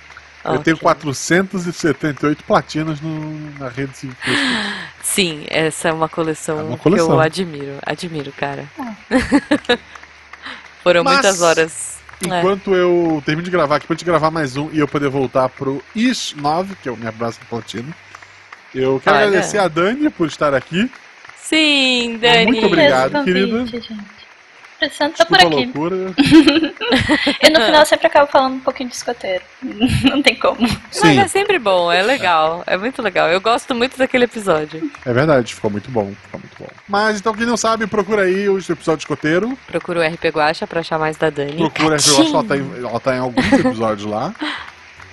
[0.45, 0.83] eu tenho ok.
[0.83, 4.75] 478 platinas no, na rede de Facebook.
[5.03, 7.07] Sim, essa é uma coleção, É uma coleção.
[7.07, 7.79] que eu admiro.
[7.85, 8.65] Admiro, cara.
[10.83, 11.91] Foram Mas- muitas horas.
[12.23, 12.39] É.
[12.39, 15.49] Enquanto eu termino de gravar aqui, pra gente gravar mais um e eu poder voltar
[15.49, 17.91] pro IS 9, que é o minha próxima platina,
[18.75, 19.25] eu quero Olha.
[19.27, 20.89] agradecer a Dani por estar aqui.
[21.51, 22.45] Sim, Dani.
[22.45, 23.57] Muito obrigado, Esse querida.
[23.57, 24.21] convite, gente.
[24.79, 25.47] Precisando tá por aqui.
[25.47, 25.95] loucura.
[27.43, 29.43] E no final eu sempre acabo falando um pouquinho de escoteiro.
[30.09, 30.57] Não tem como.
[30.61, 32.63] Mas Sim, é sempre bom, é legal.
[32.65, 33.29] É muito legal.
[33.29, 34.89] Eu gosto muito daquele episódio.
[35.05, 36.11] é verdade, ficou muito bom.
[36.23, 36.67] Ficou muito bom.
[36.87, 39.57] Mas então, quem não sabe, procura aí o episódio de escoteiro.
[39.67, 41.57] Procura o RP Guacha pra achar mais da Dani.
[41.57, 44.33] Procura, eu acho que ela tá, em, ela tá em alguns episódios lá.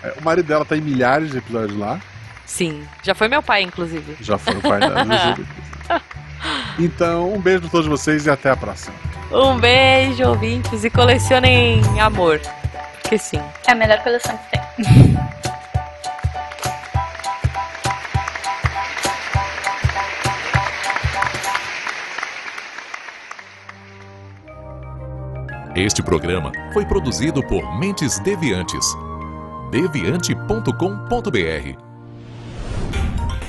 [0.02, 2.00] É, o marido dela tá em milhares de episódios lá.
[2.46, 2.86] Sim.
[3.02, 4.16] Já foi meu pai, inclusive.
[4.20, 5.44] Já foi o pai da Jujuba.
[6.78, 8.94] Então, um beijo pra todos vocês e até a próxima.
[9.30, 12.40] Um beijo, ouvintes, e colecionem amor.
[13.02, 13.40] Porque sim.
[13.66, 14.58] É a melhor coleção que tem.
[25.76, 28.84] Este programa foi produzido por Mentes Deviantes.
[29.70, 31.87] deviante.com.br